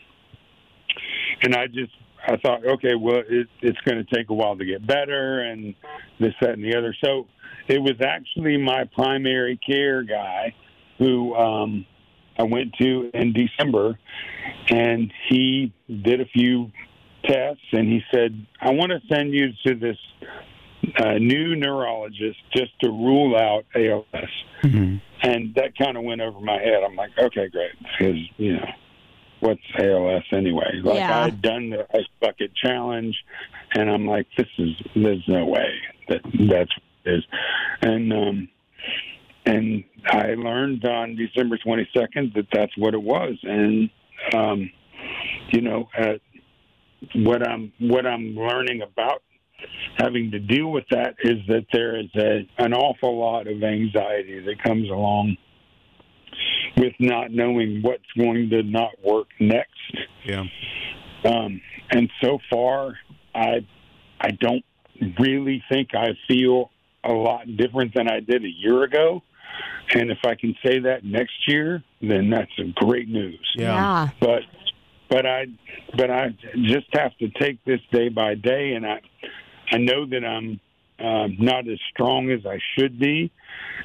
and 1.42 1.56
I 1.56 1.68
just 1.68 1.92
I 2.26 2.38
thought, 2.38 2.66
okay, 2.66 2.96
well, 2.96 3.22
it, 3.28 3.48
it's 3.62 3.80
going 3.82 4.04
to 4.04 4.16
take 4.16 4.30
a 4.30 4.34
while 4.34 4.58
to 4.58 4.66
get 4.66 4.86
better, 4.86 5.42
and 5.42 5.76
this, 6.20 6.34
that, 6.42 6.52
and 6.52 6.64
the 6.64 6.76
other. 6.76 6.96
So 7.04 7.28
it 7.68 7.80
was 7.80 7.96
actually 8.02 8.58
my 8.58 8.86
primary 8.96 9.58
care 9.66 10.04
guy 10.04 10.54
who 10.98 11.36
um, 11.36 11.86
I 12.38 12.44
went 12.44 12.74
to 12.80 13.12
in 13.14 13.34
December, 13.34 13.98
and 14.70 15.12
he 15.30 15.74
did 15.88 16.22
a 16.22 16.26
few 16.26 16.72
tests, 17.26 17.64
and 17.72 17.88
he 17.88 18.02
said, 18.14 18.46
I 18.62 18.72
want 18.72 18.92
to 18.92 19.00
send 19.14 19.34
you 19.34 19.50
to 19.66 19.76
this 19.76 19.98
uh, 21.00 21.14
new 21.14 21.56
neurologist 21.56 22.38
just 22.56 22.72
to 22.82 22.90
rule 22.90 23.36
out 23.36 23.66
ALS. 23.76 24.06
Mm-hmm. 24.64 24.98
And 25.24 25.56
that 25.56 25.78
kind 25.78 25.98
of 25.98 26.04
went 26.04 26.22
over 26.22 26.40
my 26.40 26.60
head. 26.60 26.84
I'm 26.88 26.96
like, 26.96 27.12
okay, 27.18 27.50
great, 27.50 27.72
because 27.82 28.18
you 28.38 28.54
know 28.54 28.66
what's 29.48 29.62
ALS 29.80 30.24
anyway? 30.34 30.82
Like 30.84 30.96
Yeah. 30.96 31.20
I 31.20 31.24
had 31.26 31.42
done 31.42 31.70
the 31.70 31.88
ice 31.96 32.06
bucket 32.20 32.52
challenge, 32.56 33.16
and 33.76 33.90
I'm 33.90 34.06
like, 34.06 34.28
this 34.38 34.48
is 34.58 34.76
there's 34.96 35.24
no 35.28 35.46
way 35.46 35.74
that 36.10 36.22
that's 36.24 36.72
what 36.76 37.06
it 37.06 37.18
is, 37.18 37.24
and 37.82 38.14
um, 38.14 38.50
and 39.46 39.84
I 40.08 40.36
learned 40.36 40.86
on 40.86 41.16
December 41.16 41.58
22nd 41.58 42.34
that 42.36 42.48
that's 42.52 42.76
what 42.78 42.94
it 42.94 43.02
was, 43.02 43.38
and 43.44 43.90
um, 44.34 44.70
you 45.50 45.62
know, 45.62 45.90
uh, 45.98 46.14
what 47.16 47.48
I'm 47.48 47.72
what 47.80 48.06
I'm 48.06 48.36
learning 48.36 48.82
about 48.82 49.24
having 49.98 50.32
to 50.32 50.40
deal 50.40 50.72
with 50.72 50.86
that 50.92 51.16
is 51.24 51.38
that 51.48 51.66
there 51.74 52.00
is 52.00 52.10
a, 52.16 52.48
an 52.60 52.74
awful 52.74 53.18
lot 53.18 53.48
of 53.48 53.64
anxiety 53.64 54.40
that 54.40 54.62
comes 54.64 54.90
along 54.90 55.36
with 56.78 56.94
not 57.00 57.32
knowing 57.32 57.82
what's 57.82 58.12
going 58.18 58.50
to 58.52 58.64
not 58.64 58.92
work 59.04 59.28
next. 59.40 59.98
Yeah. 60.24 60.44
Um, 61.26 61.62
and 61.92 62.10
so 62.22 62.40
far, 62.50 62.98
I 63.34 63.66
I 64.20 64.32
don't 64.32 64.64
really 65.20 65.64
think 65.70 65.90
I 65.94 66.10
feel 66.28 66.72
a 67.04 67.14
lot 67.14 67.46
different 67.58 67.94
than 67.96 68.10
I 68.10 68.20
did 68.20 68.44
a 68.44 68.50
year 68.50 68.84
ago. 68.84 69.24
And 69.94 70.12
if 70.12 70.20
I 70.26 70.36
can 70.36 70.56
say 70.64 70.80
that 70.80 71.06
next 71.06 71.48
year, 71.48 71.84
then 72.02 72.30
that's 72.30 72.52
great 72.76 73.08
news 73.08 73.40
Yeah. 73.56 74.10
but 74.20 74.42
but 75.10 75.26
I 75.26 75.46
but 75.96 76.12
I 76.12 76.36
just 76.64 76.88
have 76.94 77.18
to 77.20 77.30
take 77.40 77.64
this 77.66 77.80
day 77.92 78.10
by 78.10 78.36
day, 78.36 78.74
and 78.74 78.86
I 78.86 79.02
I 79.72 79.78
know 79.78 80.06
that 80.06 80.26
I'm 80.26 80.60
um, 81.00 81.38
not 81.40 81.68
as 81.68 81.80
strong 81.94 82.30
as 82.32 82.46
I 82.46 82.60
should 82.78 83.00
be, 83.00 83.32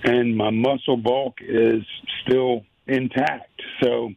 and 0.03 0.37
my 0.37 0.51
muscle 0.51 0.97
bulk 0.97 1.35
is 1.41 1.83
still 2.27 2.65
intact. 2.87 3.62
So 3.83 4.11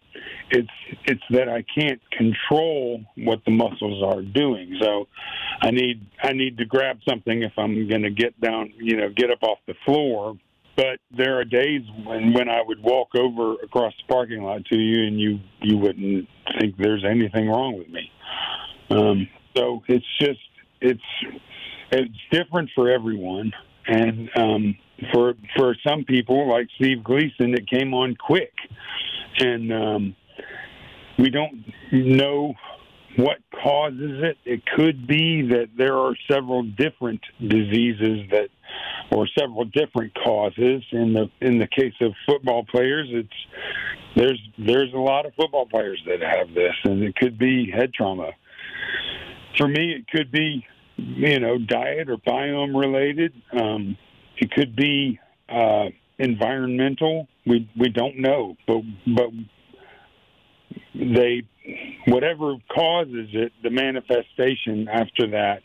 it's 0.51 0.69
it's 1.05 1.21
that 1.31 1.49
I 1.49 1.63
can't 1.77 2.01
control 2.11 3.03
what 3.17 3.39
the 3.45 3.51
muscles 3.51 4.03
are 4.03 4.21
doing. 4.21 4.77
So 4.81 5.07
I 5.61 5.71
need 5.71 6.05
I 6.21 6.33
need 6.33 6.57
to 6.57 6.65
grab 6.65 6.99
something 7.07 7.43
if 7.43 7.53
I'm 7.57 7.87
going 7.87 8.03
to 8.03 8.11
get 8.11 8.39
down, 8.41 8.73
you 8.77 8.97
know, 8.97 9.09
get 9.15 9.31
up 9.31 9.43
off 9.43 9.59
the 9.67 9.75
floor. 9.85 10.37
But 10.75 10.99
there 11.15 11.39
are 11.39 11.45
days 11.45 11.83
when 12.03 12.33
when 12.33 12.49
I 12.49 12.61
would 12.61 12.81
walk 12.83 13.15
over 13.15 13.53
across 13.63 13.93
the 13.97 14.13
parking 14.13 14.43
lot 14.43 14.65
to 14.65 14.77
you, 14.77 15.07
and 15.07 15.19
you 15.19 15.39
you 15.61 15.77
wouldn't 15.77 16.27
think 16.59 16.75
there's 16.77 17.05
anything 17.05 17.47
wrong 17.47 17.77
with 17.77 17.89
me. 17.89 18.11
Um, 18.89 19.27
so 19.55 19.83
it's 19.87 20.05
just 20.19 20.39
it's 20.81 21.01
it's 21.91 22.17
different 22.29 22.69
for 22.75 22.89
everyone, 22.89 23.53
and 23.87 24.29
um, 24.35 24.75
for 25.11 25.33
for 25.55 25.75
some 25.87 26.03
people 26.05 26.49
like 26.49 26.67
Steve 26.75 27.03
Gleason, 27.03 27.53
it 27.53 27.67
came 27.69 27.93
on 27.93 28.15
quick, 28.15 28.53
and 29.39 29.71
um, 29.73 30.15
we 31.17 31.29
don't 31.29 31.65
know 31.91 32.53
what 33.17 33.37
causes 33.63 34.23
it. 34.23 34.37
It 34.45 34.61
could 34.75 35.07
be 35.07 35.41
that 35.49 35.69
there 35.77 35.97
are 35.97 36.15
several 36.29 36.63
different 36.63 37.21
diseases 37.39 38.29
that, 38.31 38.49
or 39.11 39.27
several 39.37 39.65
different 39.65 40.13
causes. 40.15 40.83
In 40.91 41.13
the 41.13 41.29
in 41.41 41.59
the 41.59 41.67
case 41.67 41.93
of 42.01 42.13
football 42.25 42.65
players, 42.65 43.07
it's 43.11 43.29
there's 44.15 44.41
there's 44.57 44.93
a 44.93 44.97
lot 44.97 45.25
of 45.25 45.33
football 45.35 45.65
players 45.65 46.01
that 46.07 46.21
have 46.21 46.53
this, 46.53 46.73
and 46.83 47.03
it 47.03 47.15
could 47.15 47.37
be 47.37 47.71
head 47.71 47.93
trauma. 47.93 48.31
For 49.57 49.67
me, 49.67 49.93
it 49.93 50.07
could 50.07 50.31
be 50.31 50.65
you 50.97 51.39
know 51.39 51.57
diet 51.57 52.09
or 52.09 52.17
biome 52.17 52.79
related. 52.79 53.33
Um, 53.51 53.97
it 54.37 54.51
could 54.51 54.75
be 54.75 55.19
uh, 55.49 55.85
environmental. 56.17 57.27
We 57.45 57.69
we 57.77 57.89
don't 57.89 58.19
know, 58.19 58.55
but 58.67 58.81
but 59.07 59.29
they 60.93 61.43
whatever 62.07 62.55
causes 62.73 63.29
it, 63.33 63.51
the 63.63 63.69
manifestation 63.69 64.87
after 64.91 65.31
that 65.31 65.61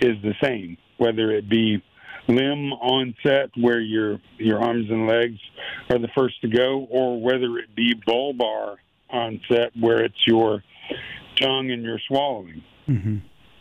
is 0.00 0.16
the 0.22 0.34
same. 0.42 0.76
Whether 0.98 1.30
it 1.30 1.48
be 1.48 1.82
limb 2.28 2.72
onset, 2.72 3.50
where 3.56 3.80
your 3.80 4.20
your 4.38 4.62
arms 4.62 4.90
and 4.90 5.06
legs 5.06 5.38
are 5.90 5.98
the 5.98 6.10
first 6.16 6.40
to 6.42 6.48
go, 6.48 6.86
or 6.90 7.20
whether 7.20 7.58
it 7.58 7.74
be 7.74 7.94
bulbar 8.06 8.76
onset, 9.08 9.72
where 9.78 10.04
it's 10.04 10.26
your 10.26 10.62
tongue 11.40 11.70
and 11.70 11.82
your 11.82 11.98
swallowing. 12.06 12.62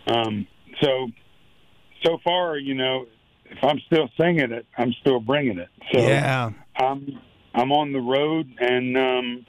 Um, 0.07 0.47
so 0.81 1.07
so 2.03 2.17
far, 2.23 2.57
you 2.57 2.75
know, 2.75 3.05
if 3.49 3.63
I'm 3.63 3.79
still 3.87 4.09
singing 4.19 4.51
it, 4.51 4.65
I'm 4.77 4.93
still 5.01 5.19
bringing 5.19 5.59
it. 5.59 5.69
So 5.91 5.99
Yeah. 5.99 6.51
I'm 6.75 7.19
I'm 7.53 7.71
on 7.71 7.91
the 7.91 7.99
road 7.99 8.47
and 8.59 8.97
um 8.97 9.45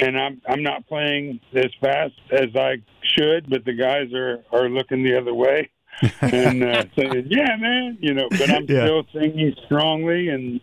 and 0.00 0.18
I'm 0.18 0.42
I'm 0.48 0.62
not 0.62 0.86
playing 0.88 1.40
as 1.54 1.70
fast 1.80 2.14
as 2.32 2.54
I 2.54 2.76
should, 3.16 3.48
but 3.48 3.64
the 3.64 3.74
guys 3.74 4.12
are 4.14 4.44
are 4.52 4.68
looking 4.68 5.04
the 5.04 5.18
other 5.18 5.34
way 5.34 5.70
and 6.22 6.62
uh, 6.62 6.84
saying, 6.96 7.26
"Yeah, 7.28 7.56
man," 7.56 7.98
you 8.00 8.14
know. 8.14 8.28
But 8.30 8.50
I'm 8.50 8.64
Yeah. 8.68 8.86
still 8.86 9.04
singing 9.12 9.54
strongly 9.66 10.28
and 10.28 10.60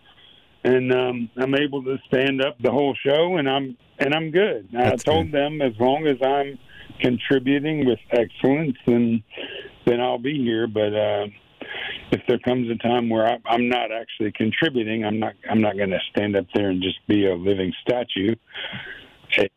and 0.64 0.92
um, 0.92 1.30
I'm 1.38 1.56
able 1.56 1.84
to 1.84 1.98
stand 2.08 2.42
up 2.42 2.58
the 2.62 2.72
whole 2.72 2.96
show, 3.06 3.38
and 3.38 3.50
I'm 3.50 3.78
and 4.00 4.14
I'm 4.14 4.32
good. 4.32 4.70
I 4.78 4.96
told 4.98 5.32
them 5.32 5.62
as 5.62 5.74
long 5.80 6.08
as 6.08 6.18
I'm 6.24 6.60
contributing 7.00 7.86
with 7.86 8.00
excellence, 8.12 8.76
then 8.86 9.24
then 9.86 10.02
I'll 10.02 10.18
be 10.20 10.44
here. 10.44 10.68
But 10.68 10.94
uh, 10.94 11.28
if 12.12 12.22
there 12.28 12.40
comes 12.40 12.70
a 12.70 12.76
time 12.76 13.10
where 13.10 13.28
I, 13.28 13.38
I'm 13.46 13.70
not 13.70 13.92
actually 13.92 14.32
contributing, 14.32 15.06
I'm 15.06 15.20
not 15.20 15.34
I'm 15.50 15.62
not 15.62 15.78
going 15.78 15.90
to 15.90 16.00
stand 16.12 16.36
up 16.36 16.46
there 16.54 16.70
and 16.70 16.82
just 16.82 17.06
be 17.08 17.28
a 17.28 17.36
living 17.36 17.74
statue, 17.82 18.36
a, 19.38 19.50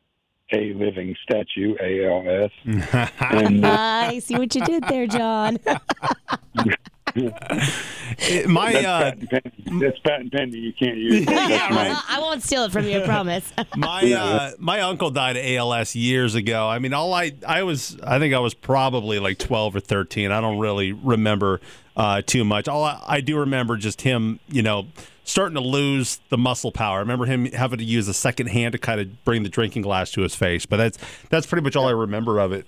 a 0.53 0.73
living 0.75 1.15
statue, 1.23 1.75
ALS. 1.81 2.51
and 3.21 3.65
uh, 3.65 3.69
I 3.71 4.19
see 4.19 4.37
what 4.37 4.55
you 4.55 4.65
did 4.65 4.85
there, 4.85 5.07
John. 5.07 5.59
It- 7.29 8.49
my 8.49 8.73
that's, 8.73 8.87
uh, 8.87 9.01
patent 9.01 9.31
pending. 9.31 9.79
that's 9.79 9.99
patent 10.01 10.33
pending. 10.33 10.63
You 10.63 10.73
can't 10.73 10.97
use. 10.97 11.23
it. 11.23 11.29
Yeah, 11.31 11.49
That's 11.49 11.75
mine. 11.75 11.89
Well, 11.91 12.03
I 12.09 12.21
won't 12.21 12.43
steal 12.43 12.65
it 12.65 12.73
from 12.73 12.87
you, 12.87 13.01
I 13.03 13.05
promise. 13.05 13.53
my 13.77 14.13
uh, 14.13 14.51
my 14.59 14.81
uncle 14.81 15.11
died 15.11 15.37
of 15.37 15.45
ALS 15.45 15.95
years 15.97 16.35
ago. 16.35 16.69
I 16.69 16.79
mean, 16.79 16.93
all 16.93 17.13
I 17.15 17.33
I 17.47 17.63
was 17.63 17.97
I 18.03 18.19
think 18.19 18.35
I 18.35 18.39
was 18.39 18.55
probably 18.55 19.19
like 19.19 19.39
twelve 19.39 19.75
or 19.77 19.81
thirteen. 19.81 20.33
I 20.33 20.41
don't 20.41 20.59
really 20.59 20.93
remember 20.93 21.61
uh, 21.97 22.23
too 22.23 22.45
much. 22.45 22.69
All 22.69 22.85
I, 22.85 23.03
I 23.07 23.21
do 23.21 23.39
remember 23.39 23.77
just 23.77 24.03
him, 24.03 24.41
you 24.49 24.63
know, 24.63 24.87
starting 25.25 25.55
to 25.55 25.61
lose 25.61 26.21
the 26.29 26.39
muscle 26.39 26.73
power. 26.73 26.97
I 26.99 27.01
remember 27.01 27.27
him 27.27 27.47
having 27.47 27.79
to 27.79 27.85
use 27.85 28.09
a 28.09 28.15
second 28.15 28.49
hand 28.49 28.73
to 28.73 28.79
kind 28.79 29.01
of 29.01 29.25
bring 29.25 29.43
the 29.43 29.49
drinking 29.49 29.83
glass 29.83 30.11
to 30.13 30.23
his 30.23 30.35
face. 30.35 30.67
But 30.67 30.77
that's 30.79 30.99
that's 31.31 31.47
pretty 31.47 31.63
much 31.63 31.77
all 31.77 31.87
I 31.87 31.93
remember 31.93 32.39
of 32.39 32.53
it. 32.53 32.67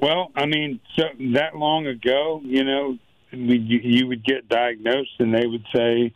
Well, 0.00 0.32
I 0.34 0.46
mean, 0.46 0.80
so 0.96 1.04
that 1.34 1.56
long 1.56 1.86
ago, 1.86 2.40
you 2.44 2.64
know, 2.64 2.90
we, 2.90 2.98
you, 3.38 3.80
you 3.82 4.06
would 4.08 4.24
get 4.24 4.48
diagnosed, 4.48 5.12
and 5.18 5.34
they 5.34 5.46
would 5.46 5.64
say, 5.74 6.12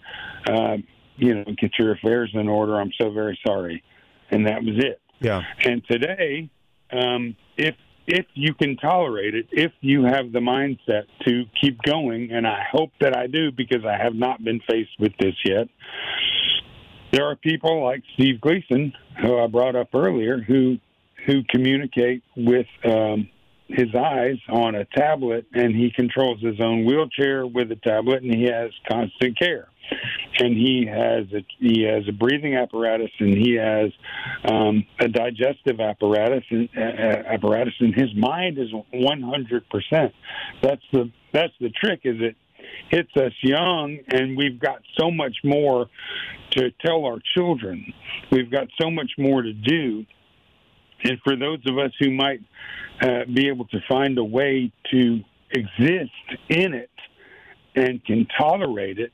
uh, 0.49 0.77
you 1.17 1.35
know, 1.35 1.45
get 1.57 1.73
your 1.79 1.93
affairs 1.93 2.31
in 2.35 2.49
order. 2.49 2.81
I'm 2.81 2.93
so 3.01 3.11
very 3.11 3.39
sorry, 3.47 3.83
and 4.31 4.47
that 4.47 4.63
was 4.63 4.77
it. 4.79 5.01
Yeah. 5.21 5.43
And 5.65 5.83
today, 5.89 6.51
um, 6.93 7.37
if 7.57 7.75
if 8.07 8.25
you 8.33 8.55
can 8.55 8.77
tolerate 8.79 9.35
it, 9.35 9.47
if 9.53 9.73
you 9.81 10.05
have 10.05 10.33
the 10.33 10.39
mindset 10.39 11.05
to 11.27 11.45
keep 11.61 11.83
going, 11.83 12.31
and 12.33 12.47
I 12.47 12.63
hope 12.73 12.91
that 13.01 13.15
I 13.17 13.27
do 13.27 13.53
because 13.53 13.85
I 13.85 14.03
have 14.03 14.15
not 14.15 14.43
been 14.43 14.61
faced 14.69 14.99
with 14.99 15.13
this 15.21 15.35
yet. 15.45 15.69
There 17.13 17.27
are 17.27 17.37
people 17.37 17.85
like 17.85 18.03
Steve 18.15 18.41
Gleason, 18.41 18.93
who 19.21 19.39
I 19.39 19.47
brought 19.47 19.77
up 19.77 19.89
earlier, 19.95 20.41
who 20.41 20.79
who 21.27 21.43
communicate 21.51 22.23
with 22.37 22.67
um, 22.85 23.29
his 23.69 23.95
eyes 23.95 24.39
on 24.49 24.75
a 24.75 24.85
tablet, 24.85 25.47
and 25.53 25.75
he 25.75 25.91
controls 25.91 26.41
his 26.41 26.61
own 26.61 26.85
wheelchair 26.85 27.47
with 27.47 27.71
a 27.71 27.77
tablet, 27.77 28.23
and 28.23 28.35
he 28.35 28.45
has 28.45 28.71
constant 28.91 29.39
care. 29.39 29.69
And 30.39 30.55
he 30.55 30.87
has 30.87 31.25
a 31.33 31.45
he 31.59 31.83
has 31.83 32.07
a 32.09 32.13
breathing 32.13 32.57
apparatus, 32.57 33.11
and 33.19 33.37
he 33.37 33.55
has 33.55 33.91
um, 34.45 34.85
a 35.01 35.09
digestive 35.09 35.81
apparatus, 35.81 36.45
and 36.51 36.69
uh, 36.77 36.81
apparatus, 36.81 37.75
and 37.81 37.95
his 37.95 38.15
mind 38.15 38.59
is 38.59 38.69
one 38.93 39.23
hundred 39.23 39.69
percent. 39.71 40.13
That's 40.63 40.83
the 40.93 41.11
that's 41.33 41.55
the 41.61 41.71
trick. 41.71 42.01
Is 42.05 42.17
it 42.21 42.37
hits 42.91 43.11
us 43.17 43.33
young, 43.43 43.99
and 44.09 44.37
we've 44.37 44.61
got 44.61 44.81
so 44.99 45.11
much 45.11 45.37
more 45.43 45.87
to 46.51 46.71
tell 46.85 47.05
our 47.05 47.19
children. 47.35 47.93
We've 48.31 48.51
got 48.51 48.69
so 48.81 48.91
much 48.91 49.13
more 49.17 49.41
to 49.43 49.53
do 49.53 50.05
and 51.05 51.19
for 51.23 51.37
those 51.37 51.61
of 51.67 51.79
us 51.79 51.93
who 51.99 52.11
might 52.11 52.41
uh, 53.01 53.25
be 53.33 53.49
able 53.49 53.67
to 53.67 53.79
find 53.89 54.19
a 54.19 54.25
way 54.25 54.73
to 54.91 55.21
exist 55.51 56.11
in 56.49 56.75
it 56.75 56.91
and 57.75 58.05
can 58.05 58.27
tolerate 58.39 58.99
it, 58.99 59.13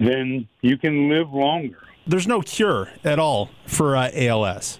then 0.00 0.46
you 0.60 0.76
can 0.76 1.08
live 1.08 1.30
longer. 1.30 1.78
There's 2.06 2.26
no 2.26 2.40
cure 2.40 2.90
at 3.04 3.18
all 3.18 3.50
for 3.66 3.96
uh, 3.96 4.10
ALS. 4.14 4.78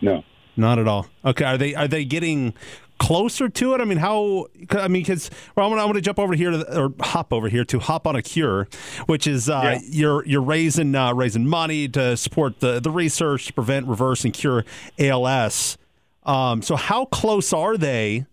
No. 0.00 0.22
Not 0.56 0.78
at 0.78 0.88
all. 0.88 1.06
Okay, 1.24 1.44
are 1.44 1.58
they 1.58 1.74
are 1.74 1.88
they 1.88 2.04
getting 2.04 2.54
closer 2.98 3.48
to 3.48 3.74
it? 3.74 3.80
I 3.80 3.84
mean, 3.84 3.98
how? 3.98 4.46
I 4.70 4.88
mean, 4.88 5.02
because 5.02 5.30
well, 5.54 5.72
I'm 5.72 5.86
gonna, 5.88 6.00
jump 6.00 6.18
over 6.18 6.34
here 6.34 6.50
to 6.50 6.58
the, 6.58 6.80
or 6.80 6.94
hop 7.00 7.32
over 7.32 7.48
here 7.48 7.64
to 7.64 7.78
hop 7.78 8.06
on 8.06 8.16
a 8.16 8.22
cure, 8.22 8.68
which 9.06 9.26
is 9.26 9.48
uh, 9.48 9.60
Yeah. 9.62 9.78
you're 9.88 10.26
you're 10.26 10.42
raising 10.42 10.94
uh, 10.94 11.12
raising 11.14 11.46
money 11.46 11.88
to 11.88 12.16
support 12.16 12.60
the 12.60 12.80
the 12.80 12.90
research 12.90 13.46
to 13.46 13.52
prevent, 13.52 13.86
reverse, 13.86 14.24
and 14.24 14.32
cure 14.32 14.64
ALS. 14.98 15.78
Um, 16.24 16.62
so 16.62 16.76
how 16.76 17.04
close 17.06 17.52
are 17.52 17.76
they 17.76 18.26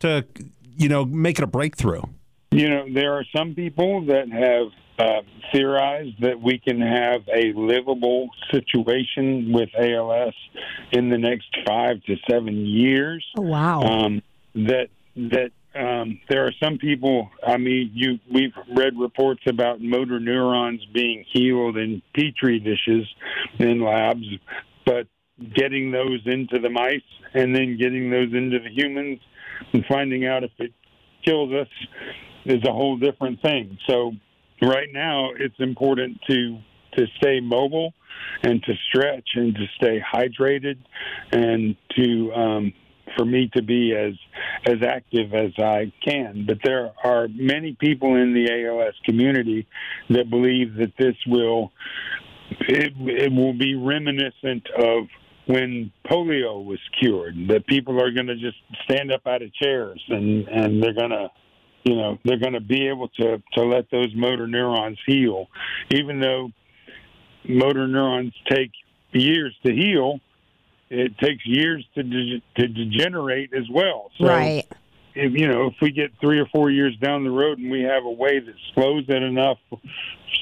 to 0.00 0.24
you 0.76 0.88
know 0.88 1.04
making 1.04 1.42
a 1.42 1.46
breakthrough? 1.48 2.02
You 2.50 2.68
know, 2.68 2.86
there 2.92 3.14
are 3.14 3.24
some 3.36 3.54
people 3.54 4.06
that 4.06 4.30
have 4.30 4.68
uh, 4.98 5.22
theorized 5.52 6.20
that 6.20 6.40
we 6.40 6.58
can 6.58 6.80
have 6.80 7.22
a 7.28 7.52
livable 7.52 8.28
situation 8.50 9.52
with 9.52 9.68
ALS 9.78 10.34
in 10.92 11.08
the 11.08 11.18
next 11.18 11.46
five 11.66 12.02
to 12.04 12.16
seven 12.28 12.66
years. 12.66 13.24
Oh, 13.36 13.42
wow. 13.42 13.82
um, 13.82 14.22
that 14.54 14.88
that 15.16 15.50
um, 15.74 16.20
there 16.28 16.44
are 16.44 16.52
some 16.62 16.78
people. 16.78 17.30
I 17.46 17.56
mean, 17.56 17.92
you 17.94 18.18
we've 18.32 18.54
read 18.76 18.98
reports 18.98 19.42
about 19.46 19.80
motor 19.80 20.18
neurons 20.18 20.84
being 20.92 21.24
healed 21.32 21.76
in 21.76 22.02
petri 22.14 22.58
dishes 22.58 23.06
in 23.58 23.82
labs, 23.82 24.26
but 24.84 25.06
getting 25.54 25.92
those 25.92 26.20
into 26.26 26.58
the 26.58 26.70
mice 26.70 27.00
and 27.34 27.54
then 27.54 27.76
getting 27.78 28.10
those 28.10 28.32
into 28.32 28.58
the 28.58 28.70
humans 28.70 29.20
and 29.72 29.84
finding 29.86 30.26
out 30.26 30.42
if 30.42 30.50
it 30.58 30.72
kills 31.24 31.52
us 31.52 31.68
is 32.44 32.64
a 32.64 32.72
whole 32.72 32.96
different 32.96 33.40
thing. 33.42 33.78
So 33.88 34.12
right 34.62 34.88
now, 34.92 35.30
it's 35.38 35.58
important 35.58 36.18
to 36.28 36.58
to 36.96 37.06
stay 37.18 37.38
mobile 37.40 37.92
and 38.42 38.62
to 38.64 38.72
stretch 38.88 39.28
and 39.34 39.54
to 39.54 39.66
stay 39.76 40.00
hydrated 40.00 40.78
and 41.30 41.76
to 41.96 42.32
um, 42.32 42.72
for 43.16 43.24
me 43.24 43.50
to 43.54 43.62
be 43.62 43.94
as 43.94 44.14
as 44.66 44.82
active 44.86 45.34
as 45.34 45.52
I 45.58 45.92
can. 46.04 46.44
But 46.46 46.58
there 46.64 46.92
are 47.04 47.28
many 47.28 47.76
people 47.78 48.16
in 48.16 48.34
the 48.34 48.66
ALS 48.66 48.94
community 49.04 49.66
that 50.10 50.30
believe 50.30 50.74
that 50.76 50.92
this 50.98 51.16
will 51.26 51.72
it, 52.60 52.92
it 52.98 53.32
will 53.32 53.52
be 53.52 53.74
reminiscent 53.74 54.66
of 54.78 55.04
when 55.46 55.92
polio 56.10 56.64
was 56.64 56.80
cured. 57.00 57.34
That 57.48 57.66
people 57.66 58.02
are 58.02 58.10
going 58.10 58.26
to 58.26 58.36
just 58.36 58.58
stand 58.84 59.12
up 59.12 59.26
out 59.26 59.42
of 59.42 59.52
chairs 59.54 60.02
and 60.08 60.48
and 60.48 60.82
they're 60.82 60.94
going 60.94 61.10
to 61.10 61.28
you 61.84 61.96
know 61.96 62.18
they're 62.24 62.38
going 62.38 62.54
to 62.54 62.60
be 62.60 62.88
able 62.88 63.08
to 63.08 63.42
to 63.54 63.62
let 63.62 63.90
those 63.90 64.14
motor 64.14 64.46
neurons 64.46 64.98
heal, 65.06 65.48
even 65.90 66.20
though 66.20 66.50
motor 67.48 67.86
neurons 67.86 68.32
take 68.48 68.72
years 69.12 69.54
to 69.64 69.72
heal. 69.72 70.20
It 70.90 71.18
takes 71.18 71.44
years 71.46 71.84
to 71.94 72.02
de- 72.02 72.42
to 72.56 72.68
degenerate 72.68 73.52
as 73.52 73.68
well. 73.70 74.10
So 74.18 74.26
right. 74.26 74.66
if 75.14 75.32
you 75.32 75.48
know 75.48 75.66
if 75.66 75.74
we 75.80 75.90
get 75.90 76.12
three 76.20 76.40
or 76.40 76.46
four 76.46 76.70
years 76.70 76.96
down 76.96 77.24
the 77.24 77.30
road 77.30 77.58
and 77.58 77.70
we 77.70 77.82
have 77.82 78.04
a 78.04 78.10
way 78.10 78.38
that 78.38 78.54
slows 78.74 79.04
it 79.08 79.22
enough 79.22 79.58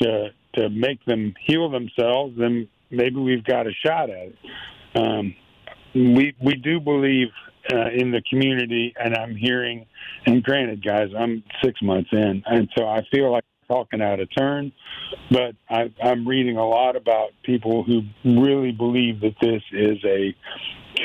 to 0.00 0.30
to 0.54 0.70
make 0.70 1.04
them 1.04 1.34
heal 1.44 1.68
themselves, 1.68 2.34
then 2.38 2.68
maybe 2.90 3.16
we've 3.16 3.44
got 3.44 3.66
a 3.66 3.72
shot 3.72 4.08
at 4.10 4.32
it. 4.32 4.36
Um, 4.94 5.34
we 5.94 6.34
we 6.40 6.54
do 6.54 6.80
believe 6.80 7.28
uh, 7.72 7.90
in 7.94 8.10
the 8.10 8.22
community, 8.28 8.94
and 8.98 9.14
I'm 9.14 9.36
hearing. 9.36 9.86
And 10.26 10.42
granted, 10.42 10.84
guys, 10.84 11.08
I'm 11.18 11.42
six 11.64 11.80
months 11.82 12.10
in, 12.12 12.42
and 12.46 12.68
so 12.76 12.86
I 12.86 13.02
feel 13.10 13.32
like 13.32 13.44
talking 13.68 14.00
out 14.00 14.20
of 14.20 14.28
turn. 14.36 14.72
But 15.30 15.54
I, 15.68 15.92
I'm 16.02 16.26
reading 16.26 16.56
a 16.56 16.66
lot 16.66 16.96
about 16.96 17.30
people 17.44 17.84
who 17.84 18.02
really 18.24 18.72
believe 18.72 19.20
that 19.20 19.34
this 19.40 19.62
is 19.72 19.98
a 20.04 20.34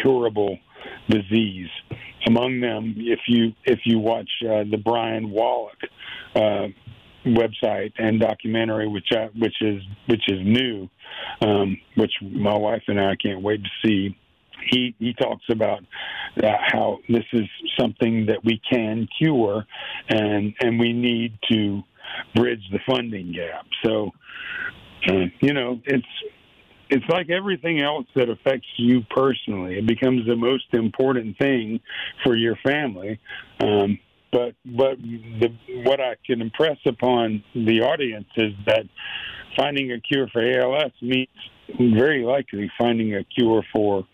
curable 0.02 0.58
disease. 1.10 1.70
Among 2.28 2.62
them, 2.62 2.96
if 2.98 3.20
you 3.28 3.54
if 3.66 3.80
you 3.86 4.00
watch 4.00 4.30
uh, 4.44 4.64
the 4.70 4.78
Brian 4.78 5.32
Wallach 5.32 5.80
uh, 6.36 6.68
website 7.26 7.94
and 7.98 8.20
documentary, 8.20 8.88
which 8.88 9.08
I, 9.12 9.30
which 9.38 9.56
is 9.62 9.82
which 10.08 10.24
is 10.28 10.40
new, 10.44 10.88
um, 11.42 11.78
which 11.96 12.12
my 12.22 12.56
wife 12.56 12.84
and 12.88 13.00
I 13.00 13.16
can't 13.16 13.42
wait 13.42 13.62
to 13.64 13.70
see. 13.84 14.18
He 14.70 14.96
he 15.00 15.14
talks 15.14 15.44
about 15.50 15.80
how 16.42 17.00
this 17.10 17.26
is 17.34 17.48
something 17.80 18.28
that 18.28 18.44
we 18.44 18.62
can 18.72 19.08
cure, 19.18 19.66
and 20.10 20.54
and 20.60 20.80
we 20.80 20.94
need 20.94 21.38
to 21.52 21.82
bridge 22.36 22.64
the 22.72 22.80
funding 22.88 23.34
gap. 23.34 23.66
So, 23.84 24.12
uh, 25.08 25.26
you 25.42 25.54
know, 25.54 25.82
it's 25.86 26.06
it's 26.90 27.06
like 27.10 27.30
everything 27.30 27.82
else 27.82 28.06
that 28.16 28.30
affects 28.30 28.68
you 28.78 29.02
personally. 29.10 29.78
It 29.78 29.88
becomes 29.88 30.28
the 30.28 30.36
most 30.36 30.66
important 30.74 31.38
thing 31.38 31.80
for 32.24 32.36
your 32.36 32.58
family. 32.64 33.20
Um, 33.62 33.98
but 34.32 34.54
but 34.66 34.98
the, 35.02 35.50
what 35.84 36.00
I 36.00 36.16
can 36.26 36.42
impress 36.42 36.78
upon 36.86 37.44
the 37.54 37.82
audience 37.82 38.28
is 38.38 38.54
that 38.66 38.84
finding 39.58 39.92
a 39.92 40.00
cure 40.00 40.28
for 40.32 40.42
ALS 40.42 40.92
means 41.02 41.28
very 41.80 42.24
likely 42.24 42.72
finding 42.78 43.16
a 43.16 43.24
cure 43.24 43.64
for 43.74 44.06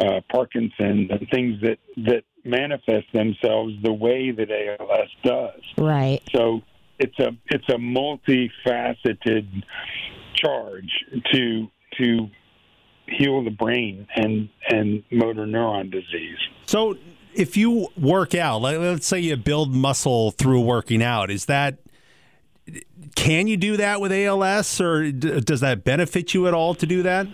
uh, 0.00 0.20
Parkinson's 0.30 1.10
and 1.10 1.28
things 1.32 1.60
that 1.62 1.78
that 1.96 2.22
manifest 2.44 3.06
themselves 3.12 3.74
the 3.82 3.92
way 3.92 4.30
that 4.30 4.48
ALS 4.50 5.08
does. 5.22 5.60
Right. 5.76 6.20
So 6.34 6.62
it's 6.98 7.18
a 7.18 7.36
it's 7.46 7.68
a 7.68 7.76
multifaceted 7.76 9.62
charge 10.34 10.90
to 11.32 11.66
to 11.98 12.28
heal 13.06 13.42
the 13.44 13.50
brain 13.50 14.06
and 14.14 14.48
and 14.68 15.02
motor 15.10 15.46
neuron 15.46 15.90
disease. 15.90 16.38
So 16.66 16.96
if 17.34 17.56
you 17.56 17.88
work 17.96 18.34
out, 18.34 18.62
like, 18.62 18.78
let's 18.78 19.06
say 19.06 19.20
you 19.20 19.36
build 19.36 19.74
muscle 19.74 20.30
through 20.32 20.60
working 20.60 21.02
out, 21.02 21.30
is 21.30 21.46
that 21.46 21.78
can 23.14 23.46
you 23.46 23.56
do 23.56 23.76
that 23.76 24.00
with 24.00 24.12
ALS, 24.12 24.80
or 24.80 25.10
d- 25.10 25.40
does 25.40 25.60
that 25.60 25.84
benefit 25.84 26.34
you 26.34 26.46
at 26.46 26.54
all 26.54 26.74
to 26.74 26.86
do 26.86 27.02
that? 27.02 27.26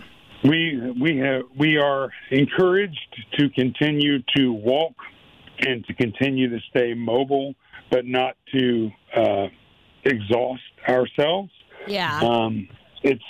We 0.43 0.93
we 0.99 1.17
have 1.17 1.43
we 1.57 1.77
are 1.77 2.11
encouraged 2.31 3.23
to 3.37 3.49
continue 3.49 4.19
to 4.35 4.53
walk 4.53 4.93
and 5.59 5.85
to 5.85 5.93
continue 5.93 6.49
to 6.49 6.59
stay 6.69 6.93
mobile, 6.93 7.55
but 7.89 8.05
not 8.05 8.37
to 8.53 8.91
uh, 9.15 9.47
exhaust 10.03 10.61
ourselves. 10.87 11.51
Yeah. 11.87 12.19
Um, 12.19 12.67
it's 13.03 13.23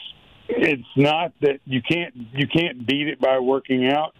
it's 0.50 0.88
not 0.96 1.34
that 1.42 1.60
you 1.66 1.82
can't 1.82 2.14
you 2.34 2.48
can't 2.48 2.86
beat 2.86 3.08
it 3.08 3.20
by 3.20 3.40
working 3.40 3.88
out, 3.88 4.16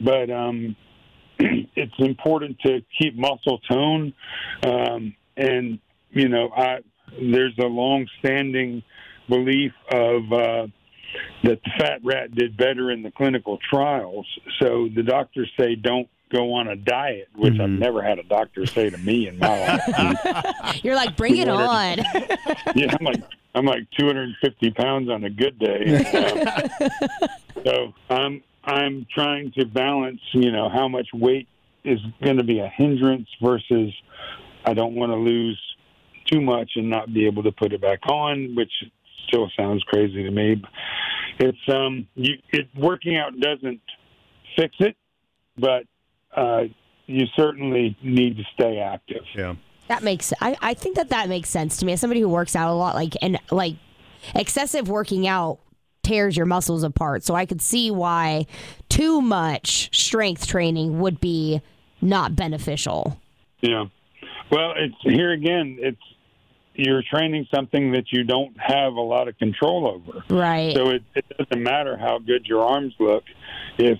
but 0.00 0.30
um, 0.30 0.76
it's 1.38 1.94
important 1.98 2.58
to 2.60 2.80
keep 3.00 3.16
muscle 3.16 3.58
tone. 3.70 4.12
Um, 4.62 5.14
and 5.36 5.78
you 6.10 6.28
know, 6.28 6.50
I 6.56 6.78
there's 7.18 7.56
a 7.58 7.66
long-standing 7.66 8.82
belief 9.28 9.72
of 9.90 10.32
uh, 10.32 10.66
that 11.44 11.60
the 11.62 11.70
fat 11.78 12.00
rat 12.04 12.34
did 12.34 12.56
better 12.56 12.90
in 12.90 13.02
the 13.02 13.10
clinical 13.10 13.58
trials. 13.70 14.26
So 14.60 14.88
the 14.94 15.02
doctors 15.02 15.50
say 15.58 15.74
don't 15.74 16.08
go 16.30 16.54
on 16.54 16.68
a 16.68 16.76
diet, 16.76 17.28
which 17.34 17.58
I've 17.58 17.70
never 17.70 18.02
had 18.02 18.18
a 18.18 18.22
doctor 18.22 18.64
say 18.66 18.88
to 18.88 18.98
me 18.98 19.26
in 19.26 19.38
my 19.38 19.78
life. 19.78 20.84
You're 20.84 20.94
like, 20.94 21.16
bring 21.16 21.36
it 21.38 21.48
on. 21.48 21.98
yeah, 22.74 22.94
I'm 22.98 23.04
like 23.04 23.22
I'm 23.54 23.66
like 23.66 23.90
250 23.98 24.70
pounds 24.70 25.10
on 25.10 25.24
a 25.24 25.30
good 25.30 25.58
day. 25.58 25.96
Um, 26.16 26.90
so 27.64 27.94
I'm 28.08 28.42
I'm 28.64 29.06
trying 29.12 29.52
to 29.52 29.64
balance, 29.64 30.20
you 30.32 30.52
know, 30.52 30.68
how 30.68 30.86
much 30.86 31.08
weight 31.12 31.48
is 31.84 31.98
going 32.22 32.36
to 32.36 32.44
be 32.44 32.60
a 32.60 32.68
hindrance 32.68 33.28
versus 33.42 33.92
I 34.64 34.74
don't 34.74 34.94
want 34.94 35.12
to 35.12 35.16
lose 35.16 35.58
too 36.30 36.40
much 36.40 36.72
and 36.76 36.88
not 36.88 37.12
be 37.12 37.26
able 37.26 37.42
to 37.42 37.52
put 37.52 37.72
it 37.72 37.80
back 37.80 38.06
on, 38.06 38.54
which 38.54 38.72
still 39.26 39.50
sounds 39.56 39.82
crazy 39.84 40.22
to 40.22 40.30
me. 40.30 40.62
It's 41.38 41.58
um, 41.68 42.06
you, 42.14 42.34
it 42.50 42.68
working 42.76 43.16
out 43.16 43.38
doesn't 43.38 43.80
fix 44.56 44.74
it, 44.80 44.96
but 45.56 45.84
uh, 46.36 46.64
you 47.06 47.26
certainly 47.36 47.96
need 48.02 48.36
to 48.36 48.44
stay 48.54 48.78
active. 48.78 49.24
Yeah. 49.34 49.54
That 49.88 50.02
makes 50.02 50.32
I, 50.40 50.56
I 50.60 50.74
think 50.74 50.96
that 50.96 51.08
that 51.08 51.28
makes 51.28 51.48
sense 51.48 51.78
to 51.78 51.86
me 51.86 51.94
as 51.94 52.00
somebody 52.00 52.20
who 52.20 52.28
works 52.28 52.54
out 52.54 52.70
a 52.70 52.74
lot 52.74 52.94
like 52.94 53.16
and 53.22 53.38
like 53.50 53.74
excessive 54.34 54.88
working 54.88 55.26
out 55.26 55.58
tears 56.02 56.36
your 56.36 56.46
muscles 56.46 56.82
apart 56.82 57.24
so 57.24 57.34
I 57.34 57.46
could 57.46 57.60
see 57.60 57.90
why 57.90 58.46
too 58.88 59.20
much 59.20 59.90
strength 59.96 60.46
training 60.46 61.00
would 61.00 61.20
be 61.20 61.60
not 62.00 62.36
beneficial. 62.36 63.20
Yeah. 63.60 63.86
Well, 64.50 64.74
it's 64.76 64.94
here 65.02 65.32
again. 65.32 65.78
It's 65.80 65.98
you're 66.80 67.02
training 67.02 67.46
something 67.52 67.92
that 67.92 68.04
you 68.10 68.24
don't 68.24 68.56
have 68.58 68.94
a 68.94 69.00
lot 69.00 69.28
of 69.28 69.36
control 69.38 69.86
over. 69.86 70.24
Right. 70.28 70.74
So 70.74 70.90
it, 70.90 71.02
it 71.14 71.24
doesn't 71.36 71.62
matter 71.62 71.96
how 71.96 72.18
good 72.18 72.46
your 72.46 72.64
arms 72.64 72.94
look 72.98 73.24
if 73.78 73.98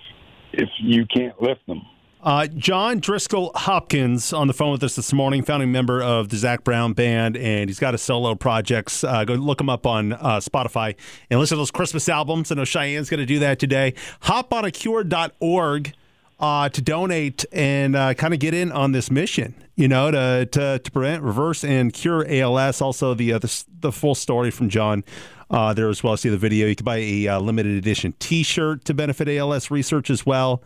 if 0.53 0.69
you 0.81 1.07
can't 1.07 1.41
lift 1.41 1.67
them. 1.67 1.83
Uh, 2.23 2.47
John 2.49 3.01
Driskell 3.01 3.55
Hopkins 3.55 4.35
on 4.35 4.47
the 4.47 4.53
phone 4.53 4.73
with 4.73 4.83
us 4.83 4.95
this 4.95 5.11
morning, 5.11 5.43
founding 5.43 5.73
member 5.73 6.03
of 6.03 6.29
the 6.29 6.37
Zac 6.37 6.65
Brown 6.65 6.93
Band, 6.93 7.35
and 7.37 7.71
he's 7.71 7.79
got 7.79 7.95
his 7.95 8.03
solo 8.03 8.35
projects. 8.35 9.03
Uh, 9.03 9.25
go 9.25 9.35
look 9.35 9.59
him 9.59 9.71
up 9.71 9.87
on 9.87 10.13
uh, 10.13 10.39
Spotify 10.39 10.95
and 11.31 11.41
listen 11.41 11.57
to 11.57 11.61
those 11.61 11.71
Christmas 11.71 12.11
albums. 12.11 12.53
I 12.53 12.57
know 12.57 12.67
Cheyenne's 12.67 13.09
going 13.09 13.21
to 13.21 13.27
do 13.27 13.39
that 13.39 13.59
today. 13.59 13.95
Hoponacure.org 14.25 15.95
uh, 16.41 16.69
to 16.69 16.83
donate 16.83 17.45
and 17.53 17.97
uh, 17.97 18.13
kind 18.15 18.35
of 18.35 18.41
get 18.41 18.53
in 18.53 18.71
on 18.71 18.93
this 18.93 19.11
mission, 19.11 19.55
you 19.81 19.89
know, 19.89 20.11
to, 20.11 20.47
to, 20.47 20.79
to 20.79 20.91
prevent, 20.91 21.23
reverse, 21.23 21.65
and 21.65 21.93
cure 21.93 22.27
ALS. 22.29 22.83
Also, 22.83 23.15
the, 23.15 23.33
uh, 23.33 23.39
the, 23.39 23.65
the 23.81 23.91
full 23.91 24.15
story 24.15 24.51
from 24.51 24.69
John 24.69 25.03
uh, 25.51 25.73
there 25.73 25.89
as 25.89 26.05
well. 26.05 26.17
See 26.19 26.29
the 26.29 26.37
video. 26.37 26.67
You 26.67 26.77
can 26.77 26.85
buy 26.85 26.99
a 26.99 27.29
uh, 27.29 27.41
limited 27.41 27.77
edition 27.77 28.13
t 28.19 28.43
shirt 28.43 28.85
to 28.85 28.95
benefit 28.95 29.27
ALS 29.29 29.71
research 29.71 30.11
as 30.11 30.27
well. 30.27 30.63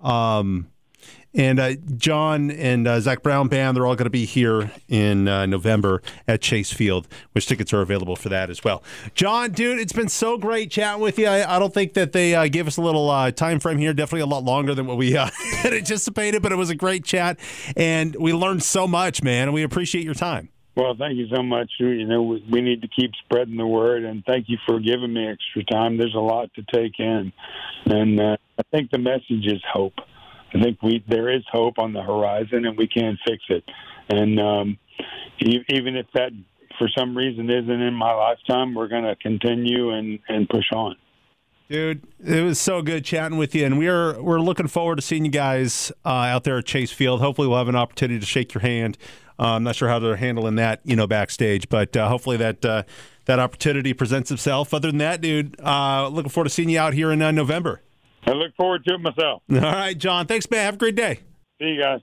Um, 0.00 0.68
and 1.36 1.60
uh, 1.60 1.74
John 1.96 2.50
and 2.50 2.88
uh, 2.88 2.98
Zac 2.98 3.22
Brown 3.22 3.48
Band, 3.48 3.76
they're 3.76 3.86
all 3.86 3.94
going 3.94 4.04
to 4.04 4.10
be 4.10 4.24
here 4.24 4.70
in 4.88 5.28
uh, 5.28 5.46
November 5.46 6.02
at 6.26 6.40
Chase 6.40 6.72
Field, 6.72 7.06
which 7.32 7.46
tickets 7.46 7.72
are 7.72 7.82
available 7.82 8.16
for 8.16 8.30
that 8.30 8.50
as 8.50 8.64
well. 8.64 8.82
John, 9.14 9.52
dude, 9.52 9.78
it's 9.78 9.92
been 9.92 10.08
so 10.08 10.38
great 10.38 10.70
chatting 10.70 11.02
with 11.02 11.18
you. 11.18 11.26
I, 11.26 11.56
I 11.56 11.58
don't 11.58 11.74
think 11.74 11.92
that 11.92 12.12
they 12.12 12.34
uh, 12.34 12.48
gave 12.48 12.66
us 12.66 12.78
a 12.78 12.82
little 12.82 13.10
uh, 13.10 13.30
time 13.30 13.60
frame 13.60 13.78
here, 13.78 13.92
definitely 13.92 14.22
a 14.22 14.26
lot 14.26 14.44
longer 14.44 14.74
than 14.74 14.86
what 14.86 14.96
we 14.96 15.16
uh, 15.16 15.28
had 15.58 15.74
anticipated, 15.74 16.42
but 16.42 16.52
it 16.52 16.56
was 16.56 16.70
a 16.70 16.74
great 16.74 17.04
chat, 17.04 17.38
and 17.76 18.16
we 18.16 18.32
learned 18.32 18.62
so 18.62 18.88
much, 18.88 19.22
man, 19.22 19.42
and 19.42 19.52
we 19.52 19.62
appreciate 19.62 20.04
your 20.04 20.14
time. 20.14 20.48
Well, 20.74 20.94
thank 20.98 21.16
you 21.16 21.26
so 21.34 21.42
much. 21.42 21.70
You 21.78 22.06
know, 22.06 22.22
we, 22.22 22.44
we 22.50 22.60
need 22.60 22.82
to 22.82 22.88
keep 22.88 23.10
spreading 23.24 23.56
the 23.56 23.66
word, 23.66 24.04
and 24.04 24.24
thank 24.26 24.48
you 24.48 24.58
for 24.66 24.80
giving 24.80 25.12
me 25.12 25.26
extra 25.26 25.64
time. 25.64 25.96
There's 25.96 26.14
a 26.14 26.18
lot 26.18 26.50
to 26.54 26.62
take 26.70 26.98
in, 26.98 27.32
and 27.86 28.20
I 28.20 28.36
think 28.70 28.90
the 28.90 28.98
message 28.98 29.46
is 29.46 29.62
hope. 29.70 29.94
I 30.56 30.62
think 30.62 30.82
we 30.82 31.04
there 31.08 31.30
is 31.30 31.42
hope 31.50 31.78
on 31.78 31.92
the 31.92 32.02
horizon, 32.02 32.64
and 32.64 32.76
we 32.76 32.86
can 32.86 33.18
fix 33.26 33.42
it. 33.48 33.64
And 34.08 34.40
um, 34.40 34.78
even 35.40 35.96
if 35.96 36.06
that 36.14 36.30
for 36.78 36.88
some 36.96 37.16
reason 37.16 37.50
isn't 37.50 37.70
in 37.70 37.94
my 37.94 38.12
lifetime, 38.12 38.74
we're 38.74 38.88
going 38.88 39.04
to 39.04 39.16
continue 39.16 39.90
and 39.90 40.18
and 40.28 40.48
push 40.48 40.70
on. 40.72 40.96
Dude, 41.68 42.06
it 42.24 42.42
was 42.42 42.60
so 42.60 42.80
good 42.80 43.04
chatting 43.04 43.38
with 43.38 43.54
you, 43.54 43.66
and 43.66 43.76
we're 43.78 44.20
we're 44.22 44.40
looking 44.40 44.68
forward 44.68 44.96
to 44.96 45.02
seeing 45.02 45.24
you 45.24 45.30
guys 45.30 45.90
uh, 46.04 46.08
out 46.08 46.44
there 46.44 46.58
at 46.58 46.64
Chase 46.64 46.92
Field. 46.92 47.20
Hopefully, 47.20 47.48
we'll 47.48 47.58
have 47.58 47.68
an 47.68 47.76
opportunity 47.76 48.20
to 48.20 48.26
shake 48.26 48.54
your 48.54 48.62
hand. 48.62 48.96
Uh, 49.38 49.54
I'm 49.54 49.64
not 49.64 49.76
sure 49.76 49.88
how 49.88 49.98
they're 49.98 50.16
handling 50.16 50.54
that, 50.54 50.80
you 50.84 50.96
know, 50.96 51.06
backstage, 51.06 51.68
but 51.68 51.94
uh, 51.96 52.08
hopefully 52.08 52.36
that 52.38 52.64
uh, 52.64 52.84
that 53.26 53.38
opportunity 53.38 53.92
presents 53.92 54.30
itself. 54.30 54.72
Other 54.72 54.88
than 54.88 54.98
that, 54.98 55.20
dude, 55.20 55.60
uh, 55.60 56.08
looking 56.08 56.30
forward 56.30 56.48
to 56.48 56.54
seeing 56.54 56.70
you 56.70 56.78
out 56.78 56.94
here 56.94 57.10
in 57.10 57.20
uh, 57.20 57.32
November. 57.32 57.82
I 58.26 58.32
look 58.32 58.54
forward 58.56 58.84
to 58.86 58.94
it 58.94 59.00
myself. 59.00 59.42
All 59.50 59.56
right, 59.60 59.96
John. 59.96 60.26
Thanks, 60.26 60.50
man. 60.50 60.64
Have 60.64 60.74
a 60.74 60.78
great 60.78 60.96
day. 60.96 61.20
See 61.60 61.68
you 61.68 61.80
guys. 61.80 62.00